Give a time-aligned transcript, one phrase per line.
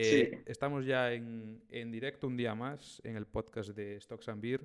[0.00, 4.40] Eh, estamos ya en, en, directo un día más en el podcast de Stocks and
[4.40, 4.60] Beer.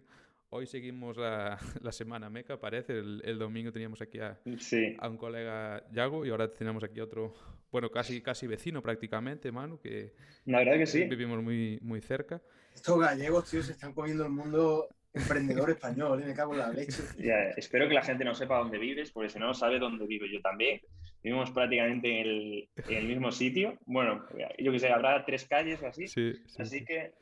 [0.49, 2.99] Hoy seguimos la, la semana meca, parece.
[2.99, 4.95] El, el, domingo teníamos aquí a, sí.
[4.99, 7.33] a, un colega Yago y ahora tenemos aquí otro,
[7.71, 10.13] bueno, casi, casi vecino prácticamente, Manu, que
[10.45, 11.05] la verdad que sí.
[11.05, 12.39] vivimos muy, muy cerca.
[12.73, 16.25] Estos gallegos, tío, se están comiendo el mundo emprendedor español, ¿eh?
[16.25, 17.03] me cago en la leche.
[17.17, 20.25] Ya, espero que la gente no sepa dónde vives, porque si no sabe dónde vivo
[20.25, 20.81] yo también.
[21.23, 23.79] Vivimos prácticamente en el, en el mismo sitio.
[23.85, 24.25] Bueno,
[24.59, 26.13] yo que sé, habrá tres calles o así.
[26.13, 26.85] Sí, sí, así sí.
[26.85, 27.13] que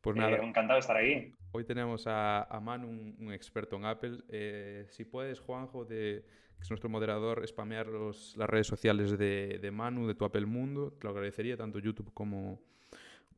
[0.00, 1.34] Pues eh, nada, encantado de estar aquí.
[1.52, 4.18] hoy tenemos a, a Manu, un, un experto en Apple.
[4.28, 6.24] Eh, si puedes, Juanjo, de,
[6.56, 10.46] que es nuestro moderador, spamear los, las redes sociales de, de Manu, de tu Apple
[10.46, 12.60] Mundo, te lo agradecería, tanto YouTube como,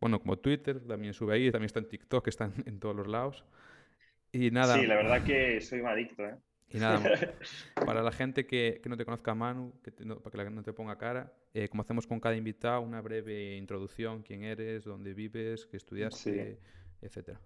[0.01, 3.09] bueno, como Twitter, también sube ahí, también está en TikTok, está en, en todos los
[3.09, 3.45] lados.
[4.33, 6.37] Y nada, Sí, la verdad que soy un adicto, ¿eh?
[6.71, 7.01] Y nada,
[7.87, 10.63] para la gente que, que no te conozca, Manu, que te- no- para que no
[10.63, 15.15] te ponga cara, eh, como hacemos con cada invitado, una breve introducción, quién eres, dónde
[15.15, 16.59] vives, qué estudiaste,
[17.03, 17.41] etcétera.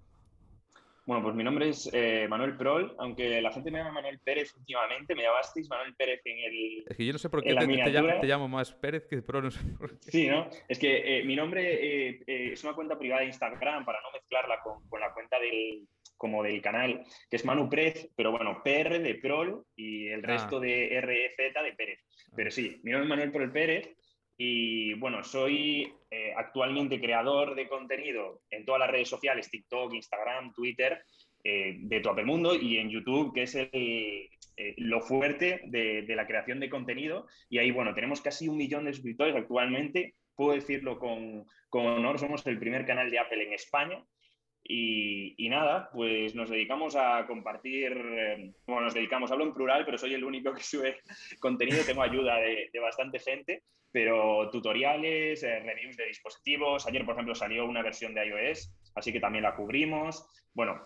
[1.07, 4.55] Bueno, pues mi nombre es eh, Manuel Prol, aunque la gente me llama Manuel Pérez
[4.57, 6.85] últimamente, me llamasteis Manuel Pérez en el...
[6.87, 9.21] Es que yo no sé por qué te, te llamo, te llamo más Pérez que
[9.21, 10.11] Pro, no sé por qué.
[10.13, 10.49] Sí, ¿no?
[10.69, 11.63] Es que eh, mi nombre
[12.11, 15.41] eh, eh, es una cuenta privada de Instagram para no mezclarla con, con la cuenta
[15.41, 15.89] del,
[16.21, 20.27] como del canal, que es Manu Prez, pero bueno, PR de Prol y el Ah.
[20.35, 21.99] resto de REZ de Pérez.
[22.37, 23.97] Pero sí, mi nombre es Manuel Prol Pérez
[24.37, 30.53] y bueno, soy eh, actualmente creador de contenido en todas las redes sociales, TikTok, Instagram,
[30.53, 31.03] Twitter,
[31.43, 36.17] eh, de Apple Mundo y en YouTube, que es el, eh, lo fuerte de, de
[36.17, 37.27] la creación de contenido.
[37.49, 40.17] Y ahí, bueno, tenemos casi un millón de suscriptores actualmente.
[40.37, 44.05] Puedo decirlo con, con honor, somos el primer canal de Apple en España.
[44.73, 49.85] Y, y nada, pues nos dedicamos a compartir, eh, bueno, nos dedicamos, hablo en plural,
[49.85, 51.01] pero soy el único que sube
[51.41, 57.15] contenido, tengo ayuda de, de bastante gente, pero tutoriales, eh, reviews de dispositivos, ayer por
[57.15, 60.25] ejemplo salió una versión de iOS, así que también la cubrimos,
[60.55, 60.81] bueno,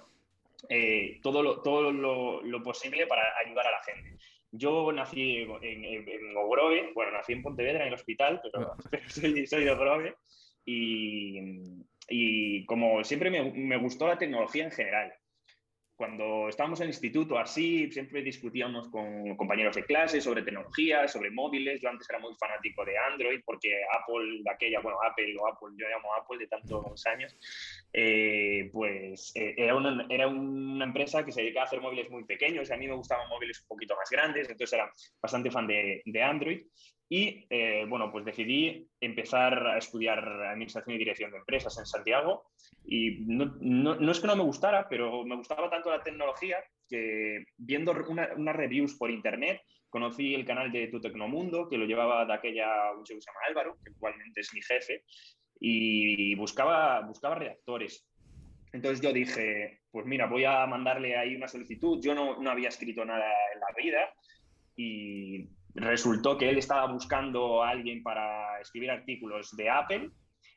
[0.71, 4.17] eh, todo, lo, todo lo, lo posible para ayudar a la gente.
[4.51, 9.11] Yo nací en, en, en Ogrove, bueno, nací en Pontevedra, en el hospital, pero, pero
[9.11, 10.15] soy, soy de Ogrove
[10.65, 11.39] y,
[12.09, 15.13] y como siempre me, me, gustó la tecnología en general.
[15.97, 21.31] Cuando estábamos en el instituto así, siempre discutíamos con compañeros de clase sobre tecnología, sobre
[21.31, 21.81] móviles.
[21.81, 25.87] Yo antes era muy fanático de Android porque Apple, aquella, bueno, Apple o Apple, yo
[25.89, 27.37] llamo Apple de tantos años,
[27.93, 32.25] eh, pues eh, era, una, era una empresa que se dedicaba a hacer móviles muy
[32.25, 32.69] pequeños.
[32.69, 34.91] Y a mí me gustaban móviles un poquito más grandes, entonces era
[35.23, 36.67] bastante fan de, de Android.
[37.09, 42.45] Y eh, bueno, pues decidí empezar a estudiar Administración y Dirección de Empresas en Santiago.
[42.85, 47.45] Y no, no, es que no me gustara, pero me gustaba tanto la tecnología que
[47.57, 52.25] viendo unas una reviews por internet, conocí el canal de Tu Tecnomundo, que lo llevaba
[52.25, 55.05] de aquella, un chico que se llama Álvaro, que actualmente es mi jefe,
[55.61, 58.07] y buscaba, buscaba redactores.
[58.73, 62.01] Entonces yo dije, pues mira, voy a mandarle ahí una solicitud.
[62.03, 64.13] Yo no, no había escrito nada en la vida
[64.75, 70.11] y resultó que él estaba buscando a alguien para escribir artículos de Apple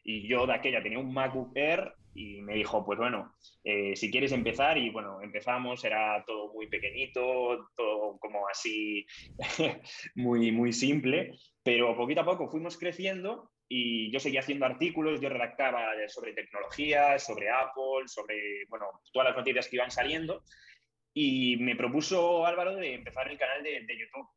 [0.04, 4.10] y yo de aquella tenía un MacBook Air y me dijo, pues bueno, eh, si
[4.10, 9.06] quieres empezar y bueno, empezamos, era todo muy pequeñito, todo como así,
[10.16, 15.30] muy, muy simple, pero poquito a poco fuimos creciendo y yo seguía haciendo artículos, yo
[15.30, 20.44] redactaba sobre tecnología, sobre Apple, sobre, bueno, todas las noticias que iban saliendo
[21.14, 24.28] y me propuso Álvaro de empezar el canal de, de YouTube.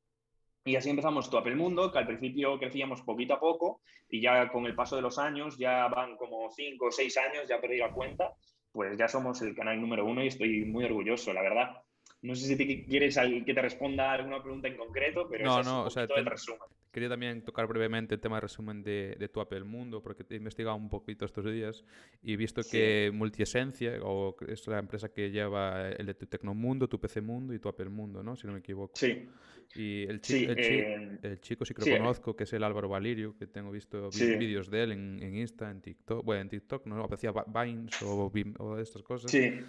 [0.65, 4.49] Y así empezamos Tu Apple Mundo, que al principio crecíamos poquito a poco y ya
[4.51, 7.79] con el paso de los años, ya van como cinco o seis años, ya perdí
[7.79, 8.35] la cuenta,
[8.73, 11.83] pues ya somos el canal número uno y estoy muy orgulloso, la verdad.
[12.23, 15.67] No sé si te quieres que te responda alguna pregunta en concreto, pero no, es
[15.67, 16.15] no, un o sea, te...
[16.15, 16.61] el resumen.
[16.93, 20.37] Quería también tocar brevemente el tema de resumen de, de tu Apple Mundo, porque he
[20.37, 21.85] investigado un poquito estos días
[22.23, 22.71] y he visto sí.
[22.73, 27.55] que Multiesencia, o es la empresa que lleva el de tu Tecnomundo, tu PC Mundo
[27.55, 28.35] y tu Apple Mundo, ¿no?
[28.37, 28.95] Si no me equivoco.
[28.97, 29.29] Sí.
[29.77, 31.19] Y el, chi sí, el, eh...
[31.23, 31.93] el chico sí que lo sí.
[31.93, 35.71] conozco, que es el Álvaro Valirio, que tengo visto vídeos de él en, en, Insta,
[35.71, 37.05] en TikTok, bueno, en TikTok, ¿no?
[37.05, 39.31] Aparecía Vines o, o estas cosas.
[39.31, 39.61] Sí.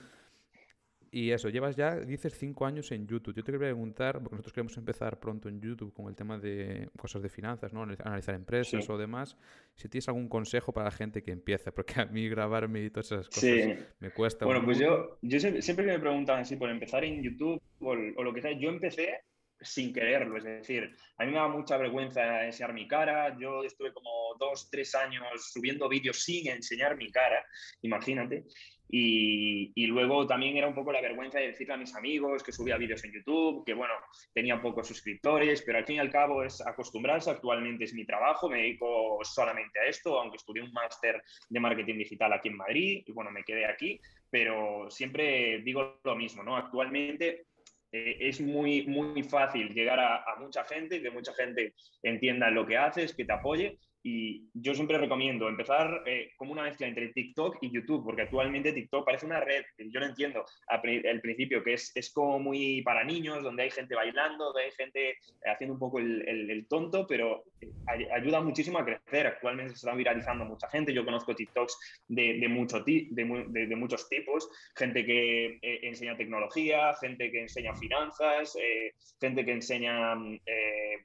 [1.14, 3.36] Y eso, llevas ya, dices, cinco años en YouTube.
[3.36, 6.90] Yo te quería preguntar, porque nosotros queremos empezar pronto en YouTube con el tema de
[6.98, 7.82] cosas de finanzas, ¿no?
[7.82, 8.92] Analizar empresas sí.
[8.92, 9.36] o demás.
[9.76, 13.12] Si tienes algún consejo para la gente que empieza, porque a mí grabarme y todas
[13.12, 13.76] esas cosas sí.
[14.00, 14.46] me cuesta.
[14.46, 18.24] Bueno, pues yo, yo siempre que me preguntan así por empezar en YouTube o, o
[18.24, 19.20] lo que sea, yo empecé
[19.62, 23.94] sin quererlo, es decir, a mí me da mucha vergüenza enseñar mi cara, yo estuve
[23.94, 24.10] como
[24.40, 25.24] dos, tres años
[25.54, 27.46] subiendo vídeos sin enseñar mi cara,
[27.82, 28.46] imagínate,
[28.94, 32.78] Y, luego también era un poco la vergüenza de decirle a mis amigos que subía
[32.78, 33.94] vídeos en YouTube, que bueno,
[34.34, 37.32] tenía pocos suscriptores, pero al fin y al cabo es acostumbrarse.
[37.32, 42.00] Actualmente es mi trabajo, me dedico solamente a esto, aunque estudié un máster de marketing
[42.00, 44.00] digital aquí en Madrid y bueno, me quedé aquí,
[44.30, 46.58] pero siempre digo lo mismo, ¿no?
[46.58, 47.46] Actualmente
[47.92, 51.74] eh, es muy, muy fácil llegar a, a, mucha gente y que mucha gente
[52.04, 53.78] entienda lo que haces, que te apoye.
[54.04, 58.74] Y yo siempre recomiendo empezar eh, como una mezcla entre TikTok y YouTube, porque actualmente
[58.74, 63.04] TikTok parece una red, yo no entiendo al principio, que es, es, como muy para
[63.04, 68.08] niños, donde hay gente bailando, donde hay gente haciendo un poco el, tonto, pero eh,
[68.12, 69.28] ayuda muchísimo a crecer.
[69.28, 70.94] Actualmente se está viralizando mucha gente.
[70.94, 77.42] Yo conozco TikToks de, mucho de, muchos tipos, gente que eh, enseña tecnología, gente que
[77.42, 80.16] enseña finanzas, eh, gente que enseña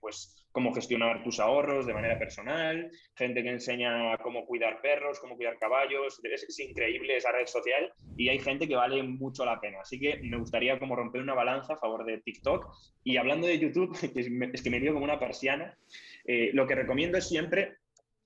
[0.01, 5.37] pues cómo gestionar tus ahorros de manera personal, gente que enseña cómo cuidar perros, cómo
[5.37, 6.19] cuidar caballos.
[6.25, 9.81] Es, es, increíble esa red social y hay gente que vale mucho la pena.
[9.83, 12.73] Así que me gustaría como romper una balanza a favor de TikTok.
[13.05, 13.95] Y hablando de YouTube,
[14.55, 15.77] es que me dio como una persiana,
[16.25, 17.77] eh, lo que recomiendo es siempre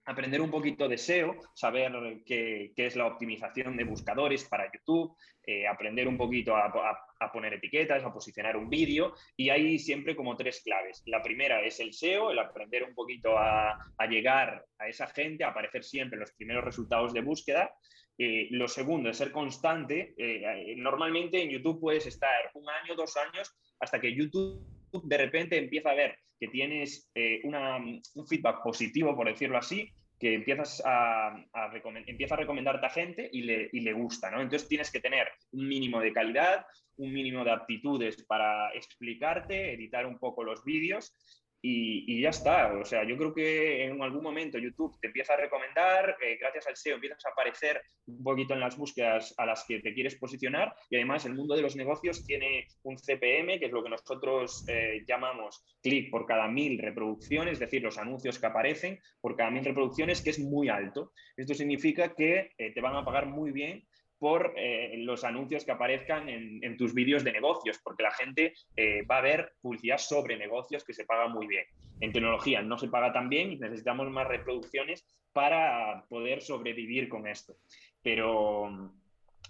[0.06, 1.92] aprender un poquito de SEO, saber
[2.26, 5.16] qué, qué es la optimización de buscadores para YouTube,
[5.46, 6.70] eh, aprender un poquito a,
[7.18, 11.02] a, poner etiquetas, a posicionar un vídeo y hay siempre como tres claves.
[11.06, 15.44] La primera es el SEO, el aprender un poquito a, a llegar a esa gente,
[15.44, 17.72] a aparecer siempre los primeros resultados de búsqueda.
[18.18, 20.14] Eh, lo segundo es ser constante.
[20.18, 23.50] Eh, normalmente en YouTube puedes estar un año, dos años,
[23.80, 29.28] hasta que YouTube de repente empieza a ver que tienes eh, un feedback positivo, por
[29.28, 31.72] decirlo así, que empiezas a, a
[32.06, 34.40] empieza a recomendarte a gente y le, y le gusta, ¿no?
[34.40, 36.66] Entonces tienes que tener un mínimo de calidad,
[36.96, 41.14] un mínimo de aptitudes para explicarte, editar un poco los vídeos
[41.62, 42.72] y, ya está.
[42.72, 46.66] O sea, yo creo que en algún momento YouTube te empieza a recomendar, eh, gracias
[46.66, 50.16] al SEO empiezas a aparecer un poquito en las búsquedas a las que te quieres
[50.16, 53.90] posicionar y además el mundo de los negocios tiene un CPM, que es lo que
[53.90, 59.36] nosotros eh, llamamos clic por cada mil reproducciones, es decir, los anuncios que aparecen por
[59.36, 61.12] cada mil reproducciones, que es muy alto.
[61.36, 63.86] Esto significa que eh, te van a pagar muy bien
[64.20, 69.02] por eh, los anuncios que aparezcan en, tus vídeos de negocios, porque la gente eh,
[69.10, 71.64] va a ver publicidad sobre negocios que se paga muy bien.
[72.00, 77.26] En tecnología no se paga tan bien y necesitamos más reproducciones para poder sobrevivir con
[77.26, 77.56] esto.
[78.02, 78.92] Pero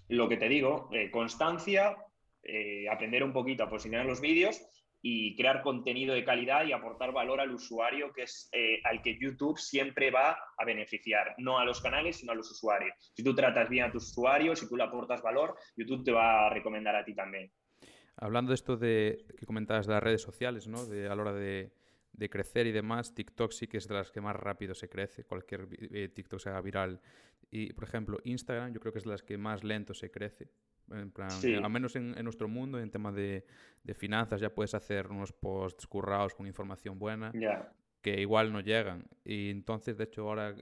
[0.07, 1.97] lo que te digo, eh, constancia,
[2.89, 4.65] aprender un poquito a posicionar los vídeos
[5.01, 9.17] y crear contenido de calidad y aportar valor al usuario, que es eh, al que
[9.19, 12.93] YouTube siempre va a beneficiar, no a los canales, sino a los usuarios.
[13.15, 16.47] Si tú tratas bien a tus usuarios, si tú le aportas valor, YouTube te va
[16.47, 17.51] a recomendar a ti también.
[18.17, 20.85] Hablando de esto de que comentabas de las redes sociales, ¿no?
[20.85, 21.71] De, a la hora de,
[22.13, 25.23] de crecer y demás, TikTok sí que es de las que más rápido se crece,
[25.23, 27.01] cualquier eh, TikTok se haga viral.
[27.49, 30.49] Y, por ejemplo, Instagram yo creo que es de las que más lento se crece.
[30.89, 31.55] En plan, sí.
[31.55, 33.45] al menos en, en, nuestro mundo, en tema de,
[33.83, 37.71] de, finanzas, ya puedes hacer unos posts currados con información buena yeah.
[38.01, 39.05] que igual no llegan.
[39.23, 40.55] Y entonces, de hecho, ahora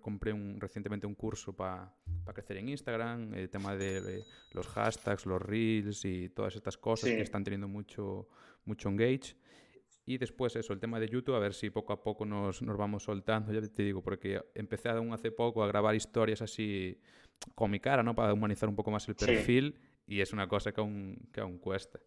[0.00, 1.92] compré un, recientemente un curso para
[2.24, 6.78] pa crecer en Instagram, el tema de, de, los hashtags, los reels y todas estas
[6.78, 7.16] cosas sí.
[7.16, 8.28] que están teniendo mucho,
[8.64, 9.36] mucho engage.
[10.06, 12.76] Y después eso, el tema de YouTube, a ver si poco a poco nos, nos
[12.76, 17.00] vamos soltando, ya te digo, porque empecé aún hace poco a grabar historias así
[17.54, 18.14] con mi cara, ¿no?
[18.14, 20.14] Para humanizar un poco más el perfil sí.
[20.14, 22.00] y es una cosa que aún, que aún cuesta.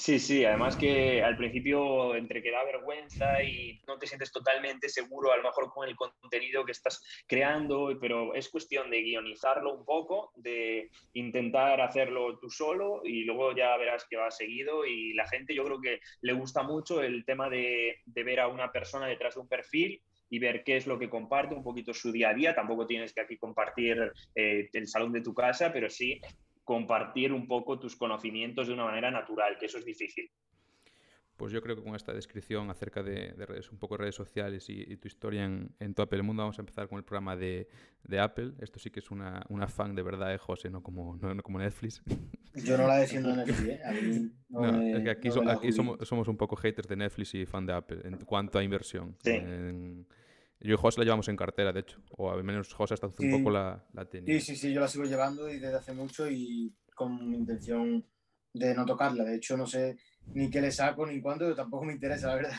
[0.00, 4.88] Sí, sí, además que al principio entre que da vergüenza y no te sientes totalmente
[4.88, 9.74] seguro a lo mejor con el contenido que estás creando, pero es cuestión de guionizarlo
[9.74, 15.14] un poco, de intentar hacerlo tú solo y luego ya verás que va seguido y
[15.14, 19.08] la gente yo creo que le gusta mucho el tema de, ver a una persona
[19.08, 20.00] detrás de un perfil
[20.30, 22.54] y ver qué es lo que comparte, un poquito su día a día.
[22.54, 26.20] Tampoco tienes que aquí compartir eh, el salón de tu casa, pero sí
[26.68, 30.30] compartir un poco tus conocimientos de una manera natural, que eso es difícil.
[31.34, 34.68] Pues yo creo que con esta descripción acerca de, de redes, un poco redes sociales
[34.68, 37.36] y, y tu historia en, en, tu Apple Mundo, vamos a empezar con el programa
[37.36, 37.68] de,
[38.04, 38.52] de Apple.
[38.60, 41.42] Esto sí que es una, una fan de verdad de José, no como, no, no
[41.42, 42.02] como Netflix.
[42.54, 43.80] Yo no la defiendo Netflix, ¿eh?
[43.86, 46.86] A mí no, no me, es que aquí, so, aquí somos, somos, un poco haters
[46.86, 49.16] de Netflix y fan de Apple en cuanto a inversión.
[49.22, 49.30] Sí.
[49.30, 50.06] En,
[50.60, 52.00] yo y José la llevamos en cartera, de hecho.
[52.10, 53.26] O al menos José hasta hace sí.
[53.26, 54.40] un poco la, la tenía.
[54.40, 58.04] Sí, sí, sí, yo la sigo llevando y desde hace mucho y con intención
[58.52, 59.24] de no tocarla.
[59.24, 59.96] De hecho, no sé
[60.34, 62.56] ni qué le saco ni cuándo, tampoco me interesa, la verdad.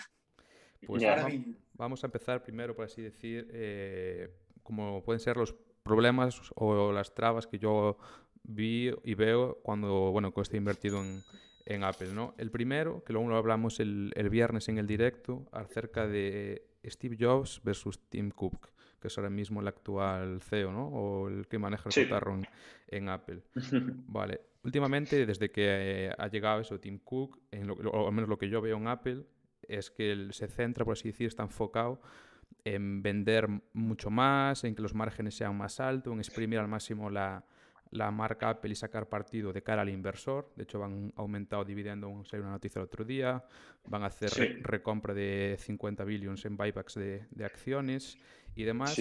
[0.86, 1.34] Pues vamos,
[1.74, 4.30] vamos, a empezar primero, por así decir, eh,
[4.64, 5.54] como pueden ser los
[5.84, 7.98] problemas o las trabas que yo
[8.44, 11.22] vi y veo cuando, bueno, estoy invertido en,
[11.66, 12.34] en Apple, ¿no?
[12.38, 17.18] El primero, que luego lo hablamos el, el viernes en el directo, acerca de Steve
[17.20, 18.70] Jobs versus Tim Cook.
[19.00, 20.88] que es ahora mismo el actual CEO, ¿no?
[20.88, 22.40] O el que maneja el cotarro
[22.88, 23.44] en, Apple.
[24.08, 24.42] vale.
[24.64, 27.40] Últimamente, desde que ha llegado eso, Tim Cook,
[27.94, 29.24] o al menos lo que yo veo en Apple,
[29.62, 32.02] es que él se centra, por así decir, está enfocado
[32.66, 37.10] en vender mucho más, en que los márgenes sean más altos, en exprimir al máximo
[37.10, 37.46] la,
[37.92, 40.52] la marca Apple y sacar partido de cara al inversor.
[40.56, 43.44] De hecho, van aumentado dividendo, salió una noticia el otro día,
[43.86, 48.18] van a hacer recompra de 50 billions en buybacks de, de acciones
[48.56, 48.98] y demás.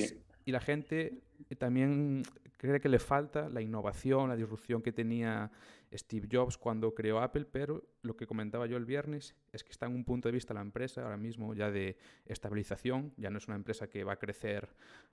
[0.49, 1.21] Y la gente
[1.59, 2.23] también
[2.57, 5.51] cree que le falta la innovación, la disrupción que tenía
[5.93, 9.85] Steve Jobs cuando creó Apple, pero lo que comentaba yo el viernes es que está
[9.85, 13.47] en un punto de vista la empresa ahora mismo ya de estabilización, ya no es
[13.47, 14.71] una empresa que va a crecer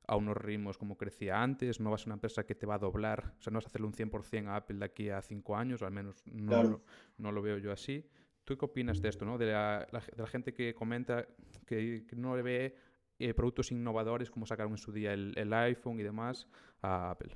[0.07, 2.75] a unos ritmos como crecía antes, no va a ser una empresa que te va
[2.75, 5.21] a doblar, o sea, no vas a hacerle un 100% a Apple de aquí a
[5.21, 6.81] cinco años, o al menos no, lo,
[7.17, 8.09] no lo veo yo así.
[8.45, 9.37] ¿Tú qué opinas de esto, no?
[9.39, 11.27] de, la, de la gente que comenta
[11.65, 12.75] que, no le ve
[13.19, 16.47] eh, productos innovadores como sacaron en su día el, el iPhone y demás
[16.81, 17.35] a Apple?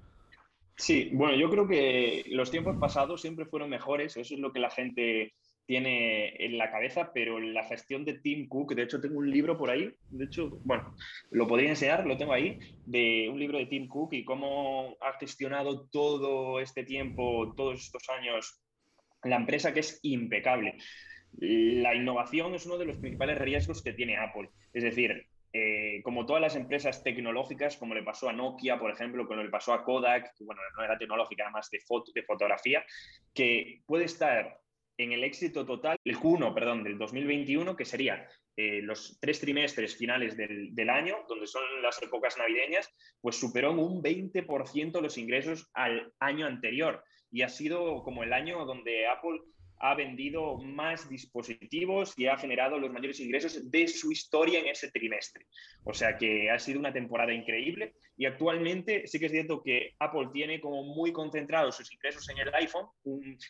[0.75, 4.59] Sí, bueno, yo creo que los tiempos pasados siempre fueron mejores, eso es lo que
[4.59, 5.33] la gente
[5.69, 9.55] tiene en la cabeza, pero la gestión de Tim Cook, de hecho tengo un libro
[9.55, 10.95] por ahí, de hecho, bueno,
[11.29, 15.19] lo podría enseñar, lo tengo ahí, de un libro de Tim Cook y cómo ha
[15.19, 18.63] gestionado todo este tiempo, todos estos años,
[19.24, 20.77] la empresa que es impecable.
[21.33, 26.25] La innovación es uno de los principales riesgos que tiene Apple, es decir, eh, como
[26.25, 29.84] todas las empresas tecnológicas, como le pasó a Nokia, por ejemplo, como le pasó a
[29.84, 32.84] Kodak, que bueno, no era tecnológica, era más de, foto, de fotografía,
[33.34, 34.60] que puede estar
[34.98, 38.27] en el éxito total, el Q1, perdón, del 2021, que sería
[38.58, 42.89] eh, los tres trimestres finales del, del, año, donde son las épocas navideñas,
[43.22, 47.03] pues superó en un 20% los ingresos al año anterior.
[47.32, 49.39] Y ha sido como el año donde Apple
[49.79, 54.91] ha vendido más dispositivos y ha generado los mayores ingresos de su historia en ese
[54.91, 55.45] trimestre.
[55.83, 59.95] O sea que ha sido una temporada increíble y actualmente sí que es cierto que
[59.98, 62.88] Apple tiene como muy concentrados sus ingresos en el iPhone.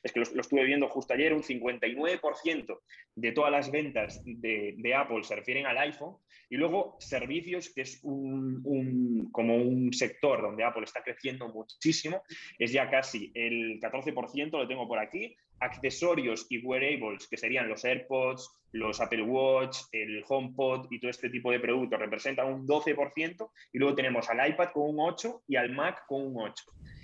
[0.03, 2.79] es que lo, estuve viendo justo ayer, un 59%
[3.15, 6.17] de todas las ventas de, de, Apple se refieren al iPhone.
[6.51, 12.21] Y luego servicios, que es un, un, como un sector donde Apple está creciendo muchísimo,
[12.59, 17.83] es ya casi el 14%, lo tengo por aquí, accesorios y wearables, que serían los
[17.85, 23.51] AirPods, los Apple Watch, el HomePod y todo este tipo de productos, representan un 12%,
[23.73, 26.53] y luego tenemos al iPad con un 8% y al Mac con un 8%.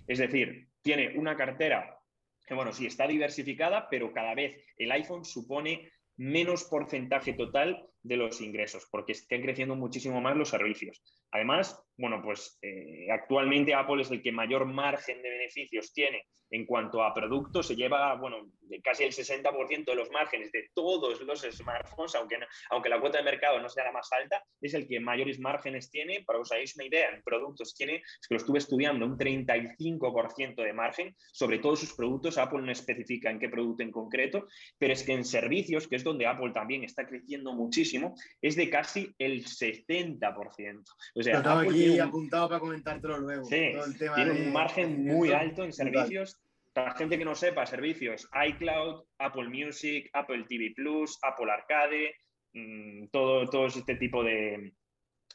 [0.08, 2.00] Es decir, tiene una cartera
[2.46, 8.18] que, bueno, sí está diversificada, pero cada vez el iPhone supone menos porcentaje total de
[8.18, 11.02] los ingresos, porque están creciendo muchísimo más los servicios.
[11.32, 16.66] Además, bueno, pues eh, actualmente Apple es el que mayor margen de beneficios tiene en
[16.66, 18.52] cuanto a productos, se lleva, bueno,
[18.84, 22.38] casi el 60% de los márgenes de todos los smartphones, aunque,
[22.70, 25.90] aunque la cuota de mercado no sea la más alta, es el que mayores márgenes
[25.90, 26.24] tiene.
[26.26, 29.18] Para que os hagáis una idea, en productos tiene, es que lo estuve estudiando, un
[29.18, 32.38] 35% de margen sobre todos sus productos.
[32.38, 34.48] Apple no especifica en qué producto en concreto,
[34.78, 37.95] pero es que en servicios, que es donde Apple también está creciendo muchísimo,
[38.42, 40.84] es de casi el 70%.
[41.16, 43.46] O sea, Lo aquí apuntado para comentártelo luego.
[43.46, 43.74] Sí,
[44.16, 46.40] tiene un margen muy alto en servicios.
[46.74, 52.16] Para la gente que no sepa, servicios iCloud, Apple Music, Apple TV Plus, Apple Arcade,
[52.54, 54.74] mm, todo, todo este tipo de,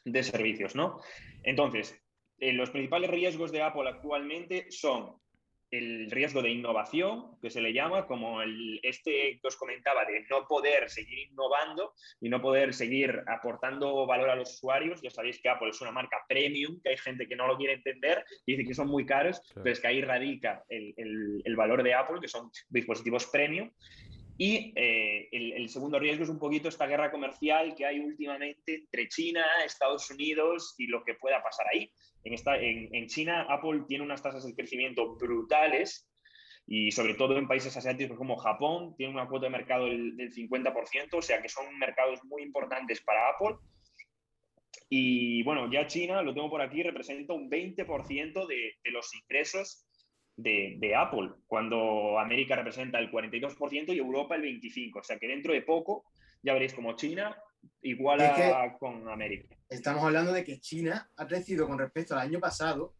[0.05, 0.99] de servicios, ¿no?
[1.43, 1.99] Entonces,
[2.39, 5.15] eh, los principales riesgos de Apple actualmente son
[5.71, 10.25] el riesgo de innovación, que se le llama, como el, este que os comentaba, de
[10.29, 15.01] no poder seguir innovando y no poder seguir aportando valor a los usuarios.
[15.01, 17.73] Ya sabéis que Apple es una marca premium, que hay gente que no lo quiere
[17.73, 20.93] entender y dice que son muy caros, pero es que ahí radica el,
[21.45, 23.71] el, valor de Apple, que son dispositivos premium.
[24.37, 28.75] Y eh, el, el, segundo riesgo es un poquito esta guerra comercial que hay últimamente
[28.75, 31.91] entre China, Estados Unidos y lo que pueda pasar ahí.
[32.23, 36.07] En, China, Apple tiene unas tasas de crecimiento brutales
[36.67, 40.31] y sobre todo en países asiáticos como Japón, tiene una cuota de mercado del, del
[40.31, 43.57] 50%, o sea que son mercados muy importantes para Apple.
[44.93, 49.85] Y bueno, ya China, lo tengo por aquí, representa un 20% de, los ingresos
[50.35, 54.99] de, de, Apple, cuando América representa el 42% y Europa el 25%.
[54.99, 56.03] O sea que dentro de poco
[56.43, 57.37] ya veréis como China
[57.81, 59.55] iguala con América.
[59.69, 62.93] Estamos hablando de que China ha crecido con respecto al año pasado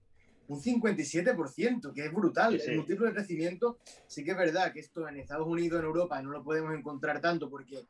[0.48, 2.60] un 57%, que es brutal.
[2.60, 6.22] El múltiplo de crecimiento, sí que es verdad que esto en Estados Unidos, en Europa,
[6.22, 7.88] no lo podemos encontrar tanto porque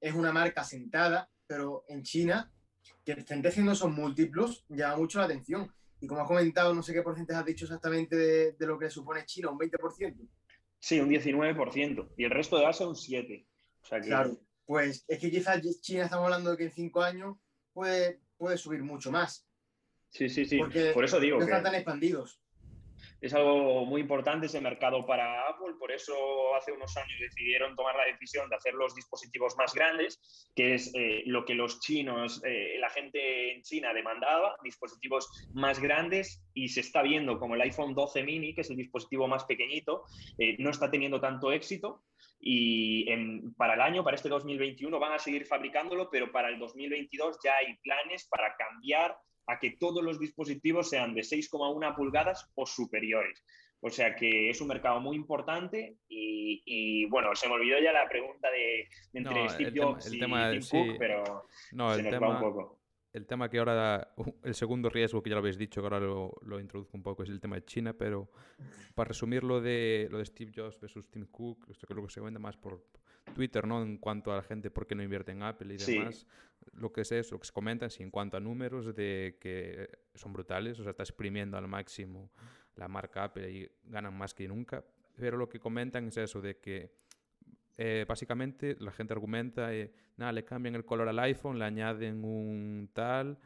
[0.00, 2.52] es una marca sentada, pero en China,
[3.04, 5.72] que estén creciendo esos múltiplos, llama mucho la atención.
[6.00, 9.24] Y como has comentado, no sé qué porcentaje has dicho exactamente de, lo que supone
[9.24, 10.28] China, un 20%.
[10.80, 12.08] Sí, un 19%.
[12.16, 13.46] Y el resto de Asia un 7%.
[13.80, 14.08] O sea que...
[14.08, 17.36] Claro, pues es que quizás China estamos hablando de que en cinco años
[17.72, 19.46] puede, puede subir mucho más.
[20.10, 20.60] Sí, sí, sí.
[20.92, 21.50] Por eso digo no que...
[21.50, 22.41] están tan expandidos
[23.22, 26.12] es algo muy importante ese mercado para Apple, por eso
[26.56, 30.92] hace unos años decidieron tomar la decisión de hacer los dispositivos más grandes, que es
[30.94, 36.68] eh, lo que los chinos, eh, la gente en China demandaba, dispositivos más grandes y
[36.68, 40.02] se está viendo como el iPhone 12 mini, que es el dispositivo más pequeñito,
[40.38, 42.02] eh, no está teniendo tanto éxito
[42.40, 43.06] y
[43.56, 47.54] para el año, para este 2021, van a seguir fabricándolo, pero para el 2022 ya
[47.54, 53.44] hay planes para cambiar a que todos los dispositivos sean de 6,1 pulgadas o superiores.
[53.80, 58.08] O sea que es un mercado muy importante y, bueno, se me olvidó ya la
[58.08, 60.30] pregunta de, entre Steve Jobs y Tim
[60.70, 62.81] Cook, pero no, se nos va un poco.
[63.12, 66.34] El tema que ahora, el segundo riesgo que ya lo habéis dicho, que ahora lo,
[66.42, 68.30] lo, introduzco un poco, es el tema de China, pero
[68.94, 72.10] para resumir lo de, lo de Steve Jobs versus Tim Cook, esto que lo que
[72.10, 72.82] se vende más por
[73.34, 73.82] Twitter, ¿no?
[73.82, 76.26] En cuanto a la gente por qué no invierte en Apple y demás.
[76.74, 79.88] Lo que es eso, lo que se comentan, sí, en cuanto a números, de que
[80.14, 82.30] son brutales, o sea, está exprimiendo al máximo
[82.76, 84.84] la marca Apple y ganan más que nunca,
[85.16, 87.01] pero lo que comentan es eso, de que
[87.76, 92.24] eh, básicamente la gente argumenta, eh, nada, le cambian el color al iPhone, le añaden
[92.24, 93.38] un tal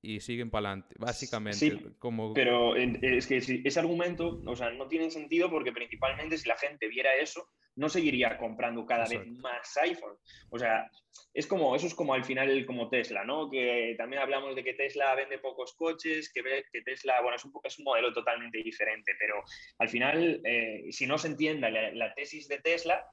[0.00, 1.58] y siguen para adelante, básicamente.
[1.58, 2.34] Sí, como...
[2.34, 6.88] pero es que ese argumento, o sea, no tiene sentido porque principalmente si la gente
[6.88, 10.16] viera eso, no seguiría comprando cada vez más iPhone.
[10.50, 10.88] O sea,
[11.32, 13.50] es como, eso es como al final como Tesla, ¿no?
[13.50, 17.52] Que también hablamos de que Tesla vende pocos coches, que, que Tesla, bueno, es un,
[17.64, 19.42] es un modelo totalmente diferente, pero
[19.78, 23.04] al final, eh, si no se entienda la tesis de Tesla,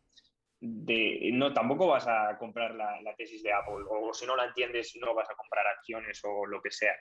[0.61, 5.13] no, tampoco vas a comprar la, tesis de Apple o si no la entiendes no
[5.15, 6.93] vas a comprar acciones o lo que sea.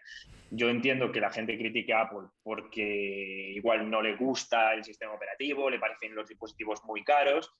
[0.50, 5.12] Yo entiendo que la gente critique a Apple porque igual no le gusta el sistema
[5.12, 7.54] operativo, le parecen los dispositivos muy caros,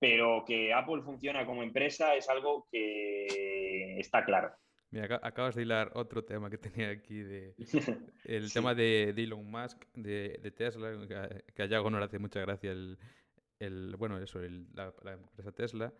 [0.00, 4.52] pero que Apple funciona como empresa es algo que está claro.
[4.90, 7.54] Mira, acabas de hilar otro tema que tenía aquí, de,
[8.24, 10.90] el tema de, Elon Musk, de, Tesla,
[11.54, 12.98] que a Yago no le hace mucha gracia el,
[13.60, 14.40] el, bueno, eso,
[14.74, 15.92] la, empresa Tesla,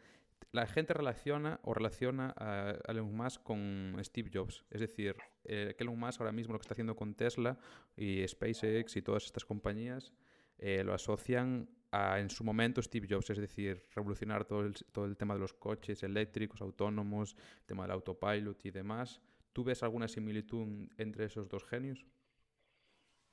[0.53, 4.65] la gente relaciona o relaciona a, Elon Musk con Steve Jobs.
[4.71, 7.59] Es decir, eh, que Elon Musk ahora mismo lo que está haciendo con Tesla
[7.97, 10.13] y SpaceX y todas estas compañías
[10.59, 15.05] eh, lo asocian a, en su momento, Steve Jobs, es decir, revolucionar todo el, todo
[15.05, 19.21] el tema de los coches eléctricos, autónomos, el tema del autopilot y demás.
[19.53, 22.07] ¿Tú ves alguna similitud entre esos dos genios?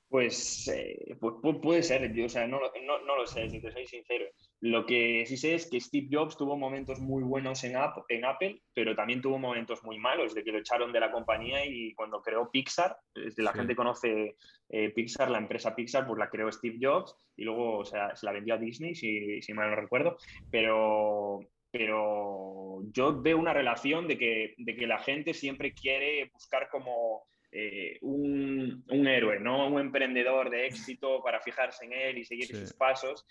[0.08, 1.16] Pues, eh,
[1.62, 4.24] puede ser, yo o sea, no, no, no, lo sé, si te soy sincero.
[4.60, 7.74] Lo que sí sé es que Steve Jobs tuvo momentos muy buenos en,
[8.08, 11.66] en Apple, pero también tuvo momentos muy malos, de que lo echaron de la compañía
[11.66, 14.36] y cuando creó Pixar, desde la gente conoce
[14.70, 18.24] eh, Pixar, la empresa Pixar, pues la creó Steve Jobs y luego o sea, se
[18.24, 20.16] la vendió a Disney, si, si mal no recuerdo,
[20.50, 21.40] pero,
[21.70, 27.24] pero yo veo una relación de que, de que la gente siempre quiere buscar como
[27.50, 29.68] eh, un, héroe, ¿no?
[29.68, 33.26] Un emprendedor de éxito para fijarse en él y seguir sus pasos.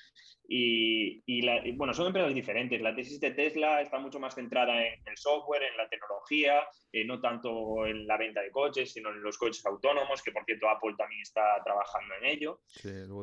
[0.47, 1.21] Y,
[1.75, 2.82] bueno, son empresas diferentes.
[2.82, 7.06] La tesis de Tesla está mucho más centrada en el software, en la tecnología, eh,
[7.06, 10.69] no tanto en la venta de coches, sino en los coches autónomos, que por cierto
[10.69, 12.62] Apple también está trabajando en ello.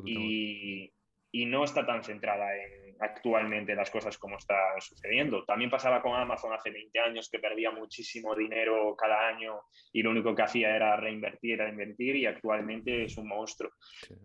[0.04, 0.92] y,
[1.34, 5.44] y no está tan centrada en actualmente las cosas como están sucediendo.
[5.44, 10.10] También pasaba con Amazon hace 20 años que perdía muchísimo dinero cada año y lo
[10.10, 13.72] único que hacía era reinvertir, reinvertir y actualmente es un monstruo.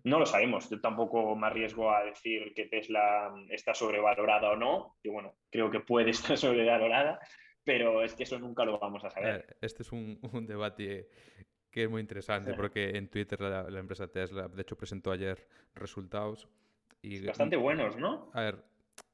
[0.04, 4.96] No lo sabemos, yo tampoco me arriesgo a decir que Tesla está sobrevalorada o no,
[5.02, 7.18] yo bueno, creo que puede estar sobrevalorada,
[7.64, 9.56] pero es que eso nunca lo vamos a saber.
[9.60, 11.08] Este es un, un debate
[11.72, 15.46] que es muy interesante porque en Twitter la, la empresa Tesla, de hecho, presentó ayer
[15.74, 16.48] resultados
[17.02, 18.30] y, Bastante buenos, ¿no?
[18.32, 18.64] A ver,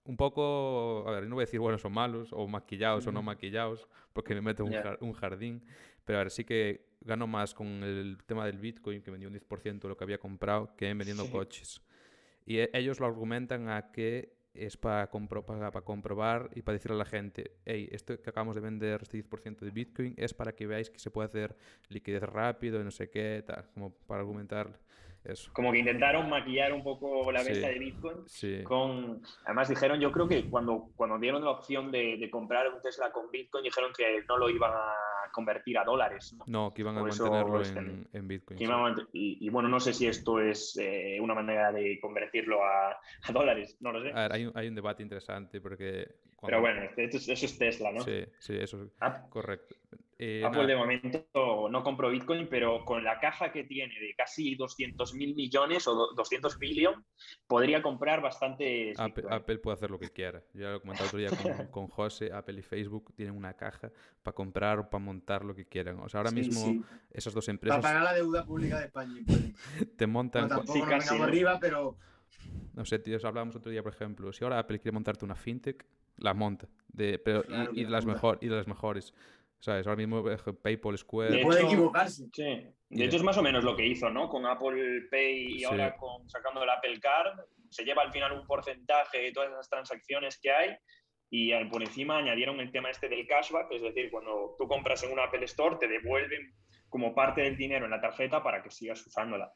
[0.05, 3.23] un poco, a ver, no voy a decir buenos o malos, o maquillados o no
[3.23, 5.65] maquillados, porque me meto un, un, jardín,
[6.05, 9.35] pero a ver, sí que gano más con el tema del Bitcoin, que vendió un
[9.35, 11.83] 10% de lo que había comprado, que vendiendo coches.
[12.45, 16.95] Y e, ellos lo argumentan a que es para, para, para, comprobar y para decirle
[16.95, 20.55] a la gente, hey, esto que acabamos de vender, este 10% de Bitcoin, es para
[20.55, 21.57] que veáis que se puede hacer
[21.89, 24.81] liquidez rápido y no sé qué, tal, como para argumentar
[25.53, 28.65] como que intentaron maquillar un poco la venta de Bitcoin.
[28.65, 33.11] Con, además dijeron, yo creo que cuando, cuando dieron la opción de, comprar un Tesla
[33.13, 36.37] con Bitcoin, dijeron que no lo iban a convertir a dólares.
[36.47, 37.63] No, que iban a mantenerlo
[38.13, 38.59] en, Bitcoin.
[39.13, 42.99] y, bueno, no sé si esto es eh, una manera de convertirlo a,
[43.33, 44.13] dólares, no lo sé.
[44.15, 46.07] hay, un, hay un debate interesante porque
[46.43, 48.01] Pero bueno, eso es Tesla, ¿no?
[48.01, 48.91] Sí, sí, eso es
[49.31, 49.75] correcto.
[50.19, 54.55] Eh, Apple de momento no compró Bitcoin, pero con la caja que tiene de casi
[54.55, 57.05] 200 mil millones o 200 billion,
[57.47, 58.95] podría comprar bastante.
[58.97, 60.43] Apple, puede hacer lo que quiera.
[60.55, 63.93] Ya lo he comentado otro día con, con, José, Apple y Facebook tienen una caja
[64.23, 66.01] para comprar o para montar lo que quieran.
[66.01, 67.83] O sea, ahora mismo esas dos empresas...
[67.83, 69.21] Para pagar la deuda pública de España.
[69.99, 70.45] te montan...
[70.45, 71.99] No, tampoco sí, arriba, pero...
[72.73, 75.85] No sé, tío, hablábamos otro día, por ejemplo, si ahora Apple quiere montarte una fintech,
[76.17, 76.69] la monta.
[76.89, 79.13] De, pero, y, de las mejor, y de las mejores.
[79.59, 79.87] ¿Sabes?
[79.87, 80.23] Ahora mismo
[80.63, 81.43] PayPal, Square.
[81.43, 82.29] puede equivocarse.
[82.33, 82.67] Sí.
[82.89, 84.29] De hecho, es más o menos lo que hizo, ¿no?
[84.29, 88.47] Con Apple Pay y ahora con sacando el Apple Card, se lleva al final un
[88.47, 90.77] porcentaje de todas esas transacciones que hay
[91.31, 95.13] y por encima añadieron el tema este del cashback, es decir, cuando tú compras en
[95.13, 96.55] un Apple Store, te devuelven
[96.89, 99.53] como parte del dinero en la tarjeta para que sigas usándola.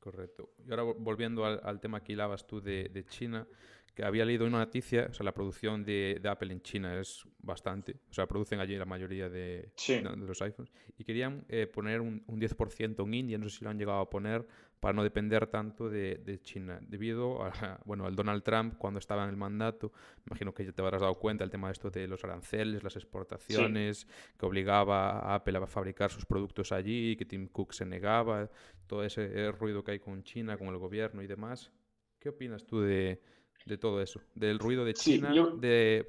[0.00, 0.50] Correcto.
[0.66, 3.46] Y ahora volviendo al, tema que hilabas tú de, de China,
[3.94, 7.96] que había leído una noticia, o sea, la producción de, Apple en China es bastante,
[8.10, 9.72] o sea, producen allí la mayoría de,
[10.16, 13.70] los iPhones, y querían eh, poner un, un 10% en India, no sé si lo
[13.70, 14.46] han llegado a poner,
[14.84, 17.52] para no depender tanto de, China, debido a,
[17.86, 19.92] bueno, al Donald Trump cuando estaba en el mandato,
[20.26, 22.96] imagino que ya te habrás dado cuenta el tema de esto de los aranceles, las
[22.96, 24.06] exportaciones,
[24.38, 28.50] que obligaba a Apple a fabricar sus productos allí, que Tim Cook se negaba,
[28.86, 31.72] todo ese ruido que hay con China, con el gobierno y demás.
[32.18, 33.22] ¿Qué opinas tú de,
[33.64, 36.04] de todo eso, del ruido de China, de,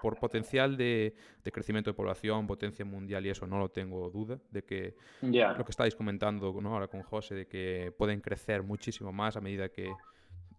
[0.00, 1.14] por potencial de,
[1.52, 5.70] crecimiento de población, potencia mundial y eso no lo tengo duda, de que lo que
[5.70, 9.90] estáis comentando ahora con José, de que pueden crecer muchísimo más a medida que,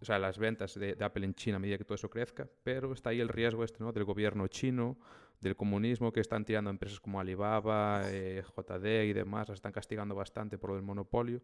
[0.01, 2.91] o sea, las ventas de, Apple en China a medida que todo eso crezca, pero
[2.93, 3.91] está ahí el riesgo este, ¿no?
[3.91, 4.97] Del gobierno chino,
[5.41, 10.15] del comunismo que están tirando empresas como Alibaba, eh, JD y demás, las están castigando
[10.15, 11.41] bastante por el monopolio.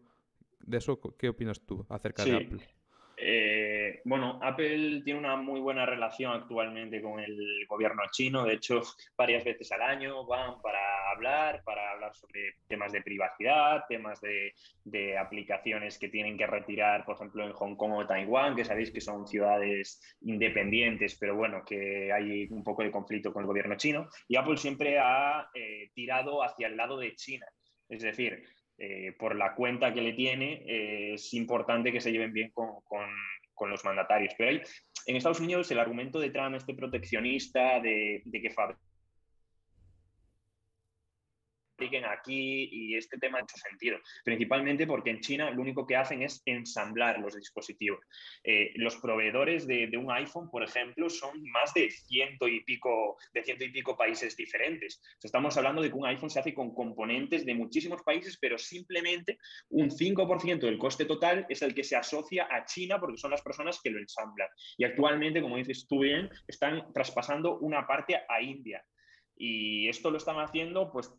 [0.58, 2.81] ¿De eso qué opinas tú acerca de Apple?
[3.24, 8.44] Eh, bueno, Apple tiene una muy buena relación actualmente con el gobierno chino.
[8.44, 8.82] De hecho,
[9.16, 14.52] varias veces al año van para hablar, para hablar sobre temas de privacidad, temas de,
[15.16, 19.00] aplicaciones que tienen que retirar, por ejemplo, en Hong Kong o Taiwán, que sabéis que
[19.00, 24.08] son ciudades independientes, pero bueno, que hay un poco de conflicto con el gobierno chino.
[24.26, 27.46] Y Apple siempre ha eh, tirado hacia el lado de China.
[27.88, 28.42] Es decir,
[28.78, 32.72] eh, por la cuenta que le tiene, eh, es importante que se lleven bien con,
[33.70, 34.34] los mandatarios.
[34.36, 34.62] Pero hay,
[35.06, 38.50] en Estados Unidos el argumento de Trump, este proteccionista, de, de que
[42.04, 43.98] aquí y este tema ha mucho sentido.
[44.24, 48.00] Principalmente porque en China lo único que hacen es ensamblar los dispositivos.
[48.44, 53.42] Eh, los proveedores de, un iPhone, por ejemplo, son más de ciento y pico, de
[53.42, 55.00] ciento y pico países diferentes.
[55.22, 59.38] estamos hablando de que un iPhone se hace con componentes de muchísimos países, pero simplemente
[59.70, 63.42] un 5% del coste total es el que se asocia a China porque son las
[63.42, 64.48] personas que lo ensamblan.
[64.76, 68.84] Y actualmente, como dices tú bien, están traspasando una parte a India.
[69.36, 71.12] Y esto lo están haciendo pues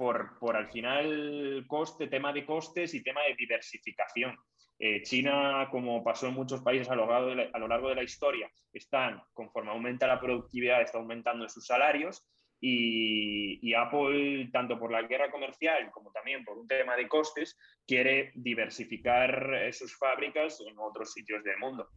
[0.00, 4.34] por, al final coste, tema de costes y tema de diversificación.
[4.78, 9.72] Eh, China, como pasó en muchos países a lo, largo de la, historia, están, conforme
[9.72, 12.26] aumenta la productividad, está aumentando sus salarios
[12.58, 17.58] y, y, Apple, tanto por la guerra comercial como también por un tema de costes,
[17.86, 21.90] quiere diversificar sus fábricas en otros sitios del mundo.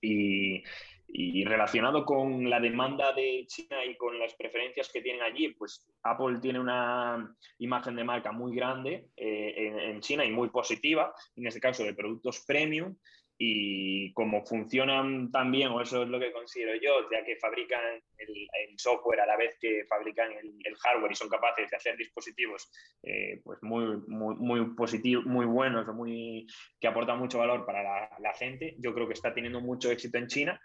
[0.00, 0.64] Y,
[1.10, 5.86] y relacionado con la demanda de China y con las preferencias que tienen allí, pues
[6.02, 11.46] Apple tiene una imagen de marca muy grande eh, en, China y muy positiva, en
[11.46, 12.94] este caso de productos premium.
[13.40, 17.80] Y como funcionan también, o eso es lo que considero yo, ya que fabrican
[18.18, 22.70] el, software a la vez que fabrican el, hardware y son capaces de hacer dispositivos
[23.02, 26.46] eh, pues muy, muy, muy positivos, muy buenos, muy,
[26.80, 30.18] que aportan mucho valor para la, la gente, yo creo que está teniendo mucho éxito
[30.18, 30.60] en China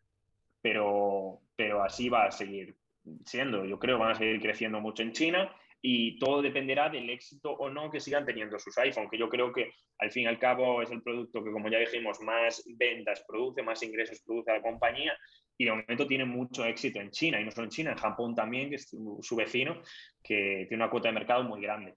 [0.63, 2.75] pero, pero así va a seguir
[3.25, 3.65] siendo.
[3.65, 5.53] Yo creo que van a seguir creciendo mucho en China
[5.85, 9.51] y todo dependerá del éxito o no que sigan teniendo sus iPhones, que yo creo
[9.51, 13.25] que al fin y al cabo es el producto que, como ya dijimos, más ventas
[13.27, 15.13] produce, más ingresos produce a la compañía
[15.57, 18.33] y de momento tiene mucho éxito en China, y no solo en China, en Japón
[18.33, 19.81] también, que es su, vecino,
[20.23, 21.95] que tiene una cuota de mercado muy grande.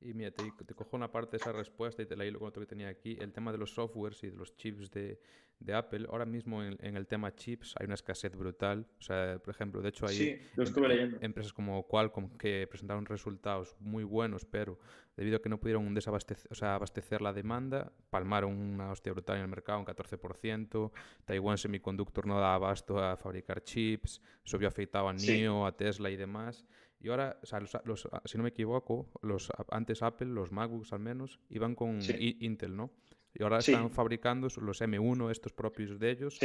[0.00, 2.48] Y mira, te, te, cojo una parte de esa respuesta y te la hilo con
[2.48, 3.16] otro que tenía aquí.
[3.20, 5.20] El tema de los softwares y de los chips de,
[5.58, 8.86] de Apple, ahora mismo en, en, el tema chips hay una escasez brutal.
[9.00, 14.04] O sea, por ejemplo, de hecho hay em, empresas como Qualcomm que presentaron resultados muy
[14.04, 14.78] buenos, pero
[15.16, 19.38] debido a que no pudieron desabastecer, o sea, abastecer la demanda, palmaron una hostia brutal
[19.38, 20.92] en el mercado, un 14%.
[21.24, 24.22] Taiwan Semiconductor no da abasto a fabricar chips,
[24.58, 26.64] vio afectado a NIO, a Tesla y demás.
[27.00, 31.00] Y ahora, o sea, los, si no me equivoco, los antes Apple, los MacBooks al
[31.00, 32.90] menos, iban con Intel, ¿no?
[33.34, 36.38] Y ahora están fabricando los M1, estos propios de ellos.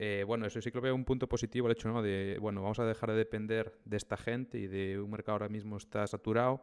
[0.00, 2.02] Eh, bueno, eso sí que lo veo un punto positivo el hecho, ¿no?
[2.02, 5.48] De, bueno, vamos a dejar de depender de esta gente y de un mercado ahora
[5.48, 6.62] mismo está saturado,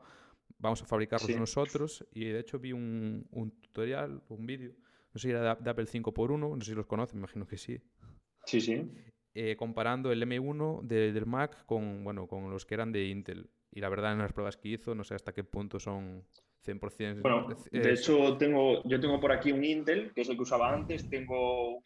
[0.57, 4.71] vamos a fabricarlos nosotros y de hecho vi un, un tutorial, un vídeo,
[5.13, 7.57] no sé si era de, Apple 5x1, no sé si los conocen, me imagino que
[7.57, 7.81] sí.
[8.45, 8.89] Sí, sí.
[9.37, 13.49] Eh, comparando el M1 del Mac con, bueno, con los que eran de Intel.
[13.69, 16.23] Y la verdad, en las pruebas que hizo, no sé hasta qué punto son
[16.65, 17.21] 100%.
[17.21, 20.73] Bueno, de hecho, tengo, yo tengo por aquí un Intel, que es el que usaba
[20.73, 21.83] antes, tengo un